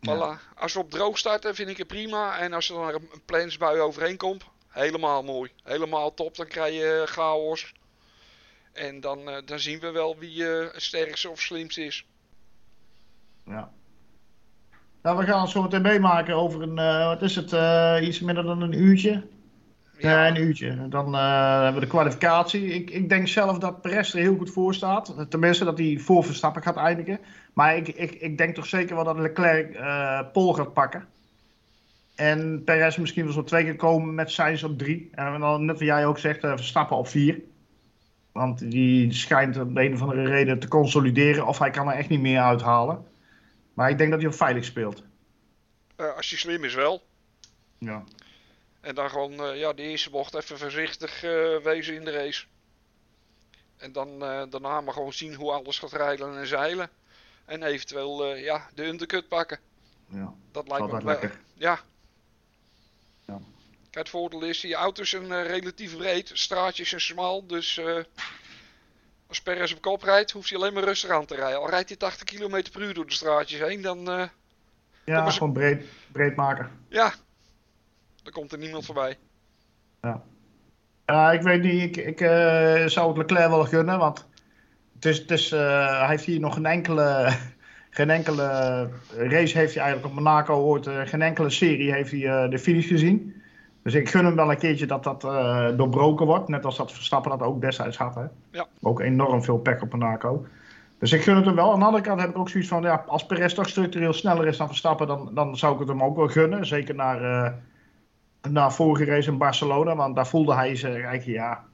Ja. 0.00 0.16
Voilà. 0.16 0.54
Als 0.54 0.72
we 0.72 0.78
op 0.78 0.90
droog 0.90 1.18
starten 1.18 1.54
vind 1.54 1.68
ik 1.68 1.76
het 1.76 1.86
prima. 1.86 2.38
En 2.38 2.52
als 2.52 2.68
er 2.70 2.74
dan 2.74 2.94
een 2.94 3.24
plansbui 3.24 3.80
overheen 3.80 4.16
komt, 4.16 4.44
helemaal 4.68 5.22
mooi. 5.22 5.52
Helemaal 5.62 6.14
top. 6.14 6.36
Dan 6.36 6.46
krijg 6.46 6.74
je 6.74 7.02
chaos. 7.06 7.72
En 8.80 9.00
dan, 9.00 9.18
uh, 9.28 9.36
dan 9.44 9.58
zien 9.58 9.80
we 9.80 9.90
wel 9.90 10.16
wie 10.18 10.36
uh, 10.36 10.72
het 10.72 10.82
sterkste 10.82 11.30
of 11.30 11.40
slimste 11.40 11.84
is. 11.84 12.06
Ja. 13.44 13.70
Nou, 15.02 15.18
we 15.18 15.24
gaan 15.24 15.40
het 15.40 15.50
zo 15.50 15.62
meteen 15.62 15.82
meemaken 15.82 16.34
over 16.34 16.62
een, 16.62 16.78
uh, 16.78 17.06
wat 17.06 17.22
is 17.22 17.36
het, 17.36 17.52
iets 18.02 18.20
minder 18.20 18.44
dan 18.44 18.62
een 18.62 18.82
uurtje. 18.82 19.22
Ja, 19.98 20.28
een 20.28 20.40
uurtje. 20.40 20.88
Dan 20.88 21.14
hebben 21.14 21.74
we 21.74 21.80
de 21.80 21.86
kwalificatie. 21.86 22.64
Ik, 22.64 22.90
ik 22.90 23.08
denk 23.08 23.28
zelf 23.28 23.58
dat 23.58 23.80
Perez 23.80 24.14
er 24.14 24.20
heel 24.20 24.36
goed 24.36 24.50
voor 24.50 24.74
staat. 24.74 25.26
Tenminste, 25.28 25.64
dat 25.64 25.78
hij 25.78 25.98
voor 25.98 26.24
Verstappen 26.24 26.62
gaat 26.62 26.76
eindigen. 26.76 27.20
Maar 27.52 27.76
ik, 27.76 27.88
ik, 27.88 28.12
ik 28.12 28.38
denk 28.38 28.54
toch 28.54 28.66
zeker 28.66 28.94
wel 28.94 29.04
dat 29.04 29.18
Leclerc 29.18 29.78
Pol 30.32 30.52
gaat 30.52 30.72
pakken. 30.72 31.06
En 32.14 32.64
Perez 32.64 32.96
misschien 32.96 33.24
wel 33.24 33.32
zo 33.32 33.44
twee 33.44 33.64
keer 33.64 33.76
komen 33.76 34.14
met 34.14 34.30
Sainz 34.30 34.62
op 34.62 34.78
drie. 34.78 35.08
En 35.12 35.40
dan, 35.40 35.64
net 35.64 35.78
wat 35.78 35.86
jij 35.86 36.06
ook 36.06 36.18
zegt, 36.18 36.40
Verstappen 36.40 36.96
op 36.96 37.08
vier. 37.08 37.40
Want 38.40 38.70
die 38.70 39.12
schijnt 39.12 39.58
op 39.58 39.76
een 39.76 39.94
of 39.94 40.00
andere 40.00 40.24
reden 40.24 40.58
te 40.58 40.68
consolideren. 40.68 41.46
Of 41.46 41.58
hij 41.58 41.70
kan 41.70 41.88
er 41.88 41.94
echt 41.94 42.08
niet 42.08 42.20
meer 42.20 42.40
uithalen. 42.40 43.06
Maar 43.74 43.90
ik 43.90 43.98
denk 43.98 44.10
dat 44.10 44.20
hij 44.20 44.28
op 44.28 44.34
veilig 44.34 44.64
speelt. 44.64 45.02
Uh, 45.96 46.16
als 46.16 46.30
hij 46.30 46.38
slim 46.38 46.64
is 46.64 46.74
wel. 46.74 47.02
Ja. 47.78 48.04
En 48.80 48.94
dan 48.94 49.10
gewoon 49.10 49.32
uh, 49.32 49.58
ja, 49.58 49.72
de 49.72 49.82
eerste 49.82 50.10
bocht 50.10 50.34
even 50.34 50.58
voorzichtig 50.58 51.24
uh, 51.24 51.56
wezen 51.56 51.94
in 51.94 52.04
de 52.04 52.10
race. 52.10 52.46
En 53.76 53.92
dan 53.92 54.18
daarna 54.18 54.80
maar 54.80 54.94
gewoon 54.94 55.12
zien 55.12 55.34
hoe 55.34 55.52
alles 55.52 55.78
gaat 55.78 55.92
rijden 55.92 56.36
en 56.36 56.46
zeilen. 56.46 56.90
En 57.44 57.62
eventueel 57.62 58.34
ja, 58.34 58.68
de 58.74 58.86
undercut 58.86 59.28
pakken. 59.28 59.58
Ja. 60.08 60.34
Dat 60.52 60.68
lijkt 60.68 60.84
me 60.84 60.90
wel. 60.90 61.02
Lekker. 61.02 61.40
Ja, 61.54 61.80
het 63.90 64.08
voordeel 64.08 64.42
is, 64.42 64.60
die 64.60 64.74
auto's 64.74 65.10
zijn 65.10 65.24
uh, 65.24 65.46
relatief 65.46 65.96
breed, 65.96 66.30
straatjes 66.32 66.88
zijn 66.88 67.00
smal, 67.00 67.46
dus 67.46 67.78
uh, 67.78 67.96
als 69.26 69.42
Perez 69.42 69.72
op 69.72 69.80
kop 69.80 70.02
rijdt, 70.02 70.30
hoeft 70.30 70.48
hij 70.48 70.58
alleen 70.58 70.72
maar 70.72 70.84
rustig 70.84 71.10
aan 71.10 71.26
te 71.26 71.34
rijden. 71.34 71.60
Al 71.60 71.70
rijdt 71.70 71.88
hij 71.88 71.98
80 71.98 72.24
km 72.24 72.70
per 72.72 72.82
uur 72.82 72.94
door 72.94 73.06
de 73.06 73.12
straatjes 73.12 73.60
heen, 73.60 73.82
dan... 73.82 74.18
Uh, 74.18 74.24
ja, 75.04 75.30
gewoon 75.30 75.52
breed, 75.52 75.84
breed 76.12 76.36
maken. 76.36 76.70
Ja, 76.88 77.12
dan 78.22 78.32
komt 78.32 78.52
er 78.52 78.58
niemand 78.58 78.84
voorbij. 78.84 79.18
Ja. 80.02 80.22
Ja, 81.06 81.32
ik 81.32 81.42
weet 81.42 81.62
niet, 81.62 81.96
ik, 81.96 81.96
ik 81.96 82.18
zou 82.90 83.08
het 83.08 83.16
Leclerc 83.16 83.48
wel 83.48 83.64
gunnen, 83.64 83.98
want 83.98 84.26
het 84.94 85.04
is, 85.04 85.18
het 85.18 85.30
is, 85.30 85.50
hij 85.50 86.08
heeft 86.08 86.24
hier 86.24 86.40
nog 86.40 86.54
geen 86.54 86.66
enkele 86.66 87.36
geen 87.90 88.10
enkele 88.10 88.42
race 89.16 89.58
heeft 89.58 89.74
hij 89.74 89.82
eigenlijk 89.82 90.06
op 90.06 90.12
Monaco 90.12 90.54
hoort, 90.54 90.88
geen 90.88 91.22
enkele 91.22 91.50
serie 91.50 91.92
heeft 91.92 92.10
hij 92.10 92.48
de 92.48 92.58
finish 92.58 92.88
gezien. 92.88 93.40
Dus 93.82 93.94
ik 93.94 94.08
gun 94.08 94.24
hem 94.24 94.36
wel 94.36 94.50
een 94.50 94.58
keertje 94.58 94.86
dat 94.86 95.04
dat 95.04 95.24
uh, 95.24 95.68
doorbroken 95.76 96.26
wordt. 96.26 96.48
Net 96.48 96.64
als 96.64 96.76
dat 96.76 96.92
Verstappen 96.92 97.30
dat 97.30 97.42
ook 97.42 97.60
destijds 97.60 97.96
had. 97.96 98.14
Hè? 98.14 98.24
Ja. 98.50 98.66
Ook 98.82 99.00
enorm 99.00 99.42
veel 99.42 99.58
pech 99.58 99.82
op 99.82 99.92
Monaco. 99.92 100.46
Dus 100.98 101.12
ik 101.12 101.22
gun 101.22 101.36
het 101.36 101.44
hem 101.44 101.54
wel. 101.54 101.72
Aan 101.72 101.78
de 101.78 101.84
andere 101.84 102.02
kant 102.02 102.20
heb 102.20 102.30
ik 102.30 102.38
ook 102.38 102.48
zoiets 102.48 102.68
van... 102.68 102.82
Ja, 102.82 103.04
als 103.06 103.26
Perez 103.26 103.54
toch 103.54 103.68
structureel 103.68 104.12
sneller 104.12 104.46
is 104.46 104.56
dan 104.56 104.66
Verstappen... 104.66 105.06
dan, 105.06 105.30
dan 105.34 105.56
zou 105.56 105.72
ik 105.72 105.78
het 105.78 105.88
hem 105.88 106.02
ook 106.02 106.16
wel 106.16 106.28
gunnen. 106.28 106.66
Zeker 106.66 106.94
naar, 106.94 107.22
uh, 107.22 107.50
naar 108.52 108.72
vorige 108.72 109.04
race 109.04 109.30
in 109.30 109.38
Barcelona. 109.38 109.96
Want 109.96 110.16
daar 110.16 110.26
voelde 110.26 110.54
hij 110.54 110.76
zich 110.76 110.90
eigenlijk 110.90 111.24
ja, 111.24 111.64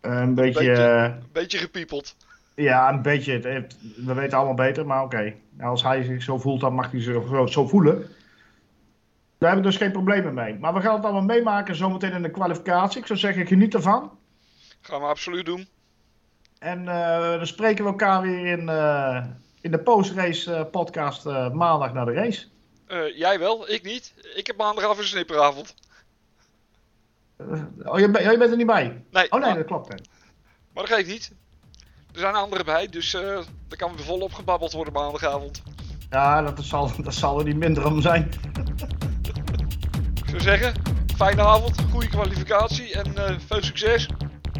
een 0.00 0.34
beetje... 0.34 0.66
Beetje, 0.66 1.16
uh, 1.18 1.32
beetje 1.32 1.58
gepiepeld. 1.58 2.16
Ja, 2.54 2.92
een 2.92 3.02
beetje. 3.02 3.66
We 3.96 4.14
weten 4.14 4.38
allemaal 4.38 4.54
beter, 4.54 4.86
maar 4.86 5.02
oké. 5.02 5.16
Okay. 5.16 5.36
Als 5.60 5.82
hij 5.82 6.02
zich 6.02 6.22
zo 6.22 6.38
voelt, 6.38 6.60
dan 6.60 6.74
mag 6.74 6.90
hij 6.90 7.00
zich 7.00 7.28
zo, 7.28 7.46
zo 7.46 7.66
voelen. 7.66 8.06
Daar 9.42 9.50
hebben 9.50 9.70
we 9.70 9.76
dus 9.78 9.86
geen 9.86 9.96
problemen 9.96 10.34
mee. 10.34 10.58
Maar 10.58 10.74
we 10.74 10.80
gaan 10.80 10.94
het 10.94 11.04
allemaal 11.04 11.22
meemaken 11.22 11.76
zometeen 11.76 12.12
in 12.12 12.22
de 12.22 12.30
kwalificatie. 12.30 13.00
Ik 13.00 13.06
zou 13.06 13.18
zeggen, 13.18 13.46
geniet 13.46 13.74
ervan. 13.74 14.18
Gaan 14.80 15.00
we 15.00 15.06
absoluut 15.06 15.46
doen. 15.46 15.68
En 16.58 16.80
uh, 16.82 17.18
dan 17.18 17.46
spreken 17.46 17.84
we 17.84 17.90
elkaar 17.90 18.22
weer 18.22 18.46
in, 18.46 18.60
uh, 18.68 19.24
in 19.60 19.70
de 19.70 19.78
post-race 19.78 20.54
eh, 20.54 20.64
podcast 20.70 21.26
eh, 21.26 21.50
maandag 21.50 21.92
naar 21.92 22.04
de 22.04 22.12
race. 22.12 22.46
Eh, 22.86 23.18
jij 23.18 23.38
wel, 23.38 23.70
ik 23.70 23.82
niet. 23.82 24.14
Ik 24.34 24.46
heb 24.46 24.56
maandagavond 24.56 24.98
een 24.98 25.04
snipperavond. 25.04 25.74
Eh, 27.36 27.46
oh, 27.84 27.98
je, 27.98 28.10
ben- 28.10 28.24
oh, 28.26 28.30
je 28.32 28.38
bent 28.38 28.50
er 28.50 28.56
niet 28.56 28.66
bij? 28.66 29.02
Nee, 29.10 29.32
Oh 29.32 29.38
nee, 29.40 29.48
maar, 29.48 29.58
dat 29.58 29.66
klopt. 29.66 29.88
Hè. 29.88 29.94
maar 30.72 30.84
dat 30.86 30.92
geeft 30.96 31.08
niet. 31.08 31.32
Er 32.12 32.20
zijn 32.20 32.34
anderen 32.34 32.64
bij, 32.64 32.88
dus 32.88 33.14
eh 33.14 33.36
er 33.68 33.76
kan 33.76 33.96
weer 33.96 34.04
volop 34.04 34.32
gebabbeld 34.32 34.72
worden 34.72 34.92
maandagavond. 34.92 35.62
Ja, 36.10 36.42
dat 36.42 36.64
zal, 36.64 36.90
dat 37.02 37.14
zal 37.14 37.38
er 37.38 37.44
niet 37.44 37.56
minder 37.56 37.86
om 37.86 38.00
zijn. 38.00 38.30
Ik 40.32 40.40
zou 40.40 40.58
zeggen, 40.58 40.82
fijne 41.16 41.42
avond, 41.42 41.80
goede 41.90 42.08
kwalificatie 42.08 42.94
en 42.94 43.16
eh, 43.16 43.34
veel 43.46 43.62
succes. 43.62 44.08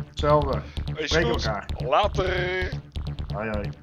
Hetzelfde. 0.09 0.63
Wees 0.95 1.09
Spreken 1.09 1.31
elkaar. 1.31 1.67
Later. 1.77 2.71
Hoi 3.35 3.51
hoi. 3.51 3.82